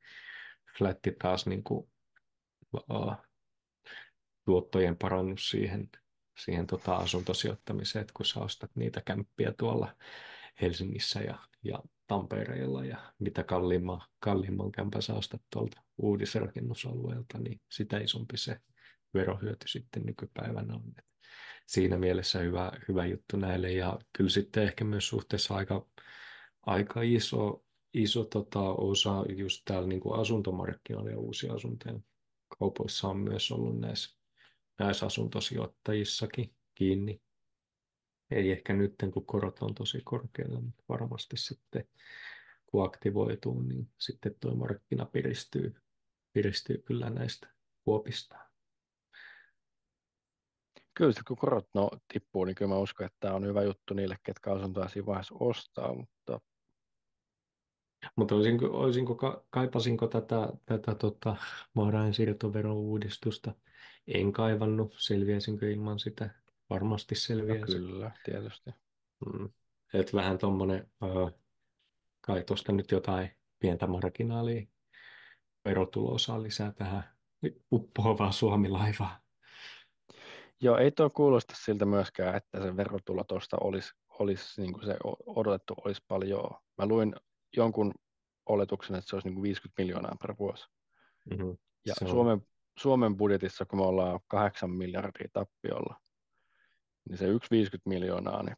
flatti 0.78 1.12
taas 1.12 1.46
niin 1.46 1.64
kuin, 1.64 1.90
uh, 2.92 3.14
tuottojen 4.46 4.98
parannus 4.98 5.50
siihen 5.50 5.90
siihen 6.38 6.68
tota 6.68 6.96
asuntosijoittamiseen, 6.96 8.02
että 8.02 8.14
kun 8.14 8.26
sä 8.26 8.40
ostat 8.40 8.72
niitä 8.76 9.02
kämppiä 9.02 9.54
tuolla 9.58 9.96
Helsingissä 10.62 11.20
ja, 11.20 11.40
ja 11.64 11.84
Tampereella 12.08 12.86
ja 12.86 13.14
mitä 13.20 13.44
kalliimman, 13.44 14.02
kalliimman 14.20 14.72
kämpän 14.72 15.02
sä 15.02 15.14
ostat 15.14 15.42
tuolta 15.54 15.82
uudisrakennusalueelta, 15.98 17.38
niin 17.38 17.62
sitä 17.72 17.98
isompi 17.98 18.38
se 18.38 18.60
verohyöty 19.14 19.68
sitten 19.68 20.06
nykypäivänä 20.06 20.76
on. 20.76 20.94
Siinä 21.68 21.98
mielessä 21.98 22.40
hyvä, 22.40 22.72
hyvä 22.88 23.06
juttu 23.06 23.38
näille 23.38 23.72
ja 23.72 24.00
kyllä 24.14 24.30
sitten 24.30 24.64
ehkä 24.64 24.86
myös 24.86 25.08
suhteessa 25.08 25.56
aika, 25.56 25.88
aika 26.66 27.02
iso, 27.02 27.66
iso 27.94 28.24
tota 28.24 28.62
osa 28.62 29.26
just 29.28 29.62
täällä 29.66 29.88
niin 29.88 30.02
asuntomarkkinoilla 30.14 31.12
ja 31.12 31.20
uusia 31.20 31.54
asuntojen 31.54 32.04
kaupoissa 32.60 33.08
on 33.08 33.18
myös 33.18 33.52
ollut 33.52 33.80
näissä 33.80 34.18
näissä 34.80 35.06
asuntosijoittajissakin 35.06 36.56
kiinni. 36.76 37.22
Ei 38.32 38.52
ehkä 38.52 38.74
nyt, 38.74 38.96
kun 39.14 39.26
korot 39.26 39.60
on 39.60 39.76
tosi 39.76 40.02
korkealla, 40.04 40.62
mutta 40.62 40.84
varmasti 40.90 41.38
sitten 41.38 41.88
kun 42.66 42.86
aktivoituu, 42.86 43.62
niin 43.62 43.90
sitten 43.98 44.36
tuo 44.40 44.56
markkina 44.56 45.06
piristyy, 45.06 45.76
piristyy 46.34 46.78
kyllä 46.78 47.10
näistä 47.10 47.48
kuopista. 47.86 48.47
Kyllä 50.98 51.12
sitten 51.12 51.26
kun 51.28 51.38
korot 51.38 51.70
no, 51.74 51.90
tippuu, 52.14 52.46
niin 52.46 52.56
kyllä 52.56 52.70
mä 52.70 52.78
uskon, 52.78 53.06
että 53.06 53.18
tämä 53.20 53.34
on 53.34 53.46
hyvä 53.46 53.64
juttu 53.64 53.94
niille, 53.94 54.18
ketkä 54.24 54.52
asuntoa 54.52 54.88
siinä 54.88 55.06
vaiheessa 55.06 55.36
ostaa, 55.40 55.94
mutta 55.94 56.40
mutta 58.16 58.36
olisinko, 58.36 58.66
olisinko, 58.66 59.46
kaipasinko 59.50 60.08
tätä, 60.08 60.50
tätä 60.66 60.96
tota, 60.96 61.36
varainsiirtoverouudistusta 61.76 63.54
en 64.08 64.32
kaivannut, 64.34 64.96
selviäisinkö 64.98 65.72
ilman 65.72 66.00
sitä? 66.00 66.30
Varmasti 66.70 67.16
selviäisin. 67.16 67.82
No 67.82 67.88
kyllä, 67.88 68.12
tietysti. 68.26 68.70
Mm. 69.26 69.50
Et 69.94 70.14
vähän 70.14 70.38
tuommoinen, 70.38 70.92
äh, 71.04 71.34
kai 72.22 72.44
tuosta 72.44 72.72
nyt 72.72 72.92
jotain 72.92 73.32
pientä 73.60 73.88
marginaalia 73.88 74.68
verotuloa 75.66 76.44
lisää 76.44 76.72
tähän 76.72 77.04
uppoavaa 77.72 78.32
Suomi-laivaa. 78.32 79.27
Joo, 80.62 80.78
ei 80.78 80.92
tuo 80.92 81.10
kuulosta 81.10 81.54
siltä 81.58 81.86
myöskään, 81.86 82.36
että 82.36 82.62
se 82.62 82.78
verotulo 82.78 83.24
tuosta 83.24 83.58
olisi, 83.62 83.94
olisi 84.20 84.62
niin 84.62 84.74
kuin 84.74 84.86
se 84.86 84.98
odotettu 85.26 85.74
olisi 85.86 86.02
paljon. 86.08 86.50
Mä 86.78 86.86
luin 86.86 87.16
jonkun 87.58 87.94
oletuksen, 88.46 88.96
että 88.96 89.10
se 89.10 89.16
olisi 89.16 89.28
niin 89.28 89.36
kuin 89.36 89.44
50 89.44 89.82
miljoonaa 89.82 90.16
per 90.22 90.36
vuosi. 90.40 90.66
Mm-hmm. 91.30 91.58
Ja 91.86 91.94
Suomen 92.08 92.42
Suomen 92.78 93.18
budjetissa, 93.18 93.66
kun 93.66 93.80
me 93.80 93.86
ollaan 93.86 94.20
8 94.28 94.72
miljardia 94.72 95.28
tappiolla, 95.34 96.02
niin 97.10 97.18
se 97.18 97.26
1,50 97.26 97.38
miljoonaa, 97.86 98.44
niin 98.44 98.56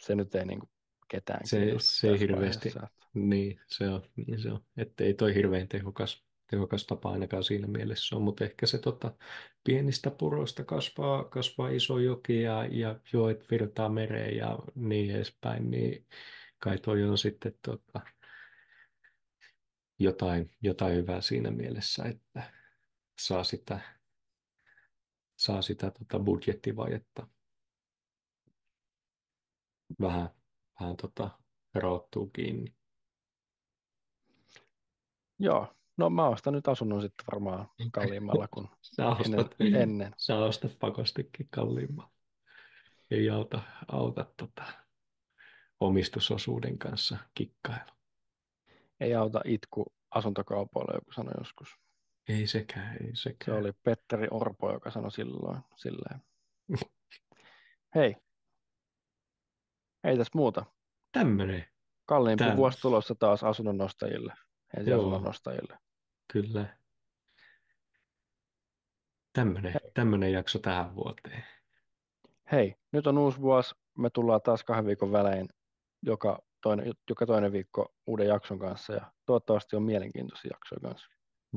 se 0.00 0.14
nyt 0.14 0.34
ei 0.34 0.46
niin 0.46 0.60
kuin 0.60 0.70
ketään 1.08 1.46
se, 1.46 1.74
se 1.78 2.08
ei 2.08 2.20
hirveästi, 2.20 2.72
niin 3.14 3.60
se 3.66 3.88
on, 3.88 4.02
niin 4.16 4.42
se 4.42 4.52
on, 4.52 4.60
että 4.76 5.04
ei 5.04 5.14
toi 5.14 5.34
hirveän 5.34 5.68
tehokas, 5.68 6.23
tehokas 6.46 6.86
tapa 6.86 7.12
ainakaan 7.12 7.44
siinä 7.44 7.66
mielessä 7.66 8.16
on, 8.16 8.22
mutta 8.22 8.44
ehkä 8.44 8.66
se 8.66 8.78
tota, 8.78 9.16
pienistä 9.64 10.10
puroista 10.10 10.64
kasvaa, 10.64 11.24
kasvaa 11.24 11.68
iso 11.68 11.98
joki 11.98 12.42
ja, 12.42 12.64
ja 12.64 13.00
joet 13.12 13.50
virtaa 13.50 13.88
mereen 13.88 14.36
ja 14.36 14.58
niin 14.74 15.14
edespäin, 15.14 15.70
niin 15.70 16.06
kai 16.58 16.78
toi 16.78 17.04
on 17.04 17.18
sitten 17.18 17.54
tota, 17.62 18.00
jotain, 19.98 20.50
jotain 20.62 20.96
hyvää 20.96 21.20
siinä 21.20 21.50
mielessä, 21.50 22.04
että 22.04 22.52
saa 23.20 23.44
sitä, 23.44 23.80
saa 25.36 25.62
sitä 25.62 25.90
tota 25.90 26.18
budjettivajetta 26.18 27.26
vähän, 30.00 30.28
vähän 30.80 30.96
tota, 30.96 31.30
roottuu 31.74 32.26
kiinni. 32.26 32.74
Joo, 35.38 35.76
no 35.96 36.10
mä 36.10 36.28
ostan 36.28 36.52
nyt 36.52 36.68
asunnon 36.68 37.02
sitten 37.02 37.24
varmaan 37.32 37.68
kalliimmalla 37.92 38.48
kuin 38.48 38.68
Sä 38.96 39.08
ostat, 39.08 39.54
ennen. 39.60 39.82
ennen. 39.82 40.12
sä 40.16 40.38
ostat 40.38 40.78
pakostikin 40.78 41.48
kalliimmalla. 41.50 42.10
Ei 43.10 43.30
auta, 43.30 43.60
auta 43.88 44.26
tota, 44.36 44.64
omistusosuuden 45.80 46.78
kanssa 46.78 47.16
kikkailu. 47.34 47.90
Ei 49.00 49.14
auta 49.14 49.40
itku 49.44 49.84
asuntokaupoille, 50.10 50.94
joku 50.94 51.12
sanoi 51.12 51.34
joskus. 51.38 51.68
Ei 52.28 52.46
sekään, 52.46 52.96
ei 53.00 53.16
Se 53.16 53.22
sekään. 53.22 53.58
oli 53.58 53.72
Petteri 53.82 54.28
Orpo, 54.30 54.72
joka 54.72 54.90
sanoi 54.90 55.10
silloin 55.12 55.60
silleen. 55.76 56.20
Hei, 57.94 58.16
ei 60.04 60.16
tässä 60.16 60.30
muuta. 60.34 60.64
Tämmönen, 61.12 61.64
Kalliimpi 62.06 62.44
Tän- 62.44 62.56
vuosi 62.56 62.80
tulossa 62.80 63.14
taas 63.14 63.44
asunnon 63.44 63.78
nostajille, 63.78 64.34
ensiasunnon 64.78 65.22
nostajille. 65.22 65.78
kyllä. 66.32 66.76
Tämmönen, 69.32 69.74
tämmönen 69.94 70.32
jakso 70.32 70.58
tähän 70.58 70.94
vuoteen. 70.94 71.44
Hei, 72.52 72.74
nyt 72.92 73.06
on 73.06 73.18
uusi 73.18 73.40
vuosi. 73.40 73.74
Me 73.98 74.10
tullaan 74.10 74.42
taas 74.42 74.64
kahden 74.64 74.86
viikon 74.86 75.12
välein 75.12 75.48
joka 76.02 76.42
toinen, 76.62 76.92
joka 77.08 77.26
toinen 77.26 77.52
viikko 77.52 77.94
uuden 78.06 78.26
jakson 78.28 78.58
kanssa 78.58 78.92
ja 78.92 79.12
toivottavasti 79.26 79.76
on 79.76 79.82
mielenkiintoisia 79.82 80.50
jaksoja 80.54 80.80
kanssa. 80.80 81.08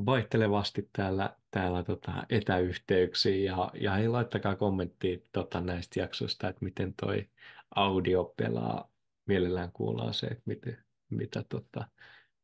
Vaihtelevasti 0.05 0.89
täällä, 0.93 1.35
täällä 1.51 1.83
tota 1.83 2.11
etäyhteyksiin 2.29 3.45
ja, 3.45 3.71
ja 3.73 3.91
hei, 3.91 4.07
laittakaa 4.07 4.55
kommenttia 4.55 5.17
tota 5.31 5.61
näistä 5.61 5.99
jaksoista, 5.99 6.49
että 6.49 6.65
miten 6.65 6.93
toi 6.93 7.29
audio 7.75 8.33
pelaa. 8.37 8.89
Mielellään 9.25 9.71
kuullaan 9.71 10.13
se, 10.13 10.27
että 10.27 10.43
miten, 10.45 10.77
mitä 11.09 11.43
tota, 11.49 11.87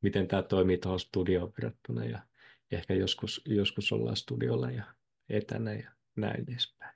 miten 0.03 0.27
tämä 0.27 0.41
toimii 0.43 0.77
tuohon 0.77 0.99
studioon 0.99 1.53
verrattuna 1.57 2.05
ja 2.05 2.19
ehkä 2.71 2.93
joskus, 2.93 3.41
joskus 3.45 3.91
ollaan 3.91 4.15
studiolla 4.15 4.71
ja 4.71 4.83
etänä 5.29 5.73
ja 5.73 5.91
näin 6.15 6.43
edespäin. 6.43 6.95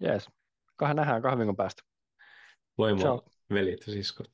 Jees, 0.00 0.30
kahden 0.76 0.96
nähdään 0.96 1.22
kahden 1.22 1.38
viikon 1.38 1.56
päästä. 1.56 1.82
Moi 2.78 2.94
moi, 2.94 3.02
Ciao. 3.02 3.24
veljet 3.50 3.86
ja 3.86 3.92
siskot. 3.92 4.30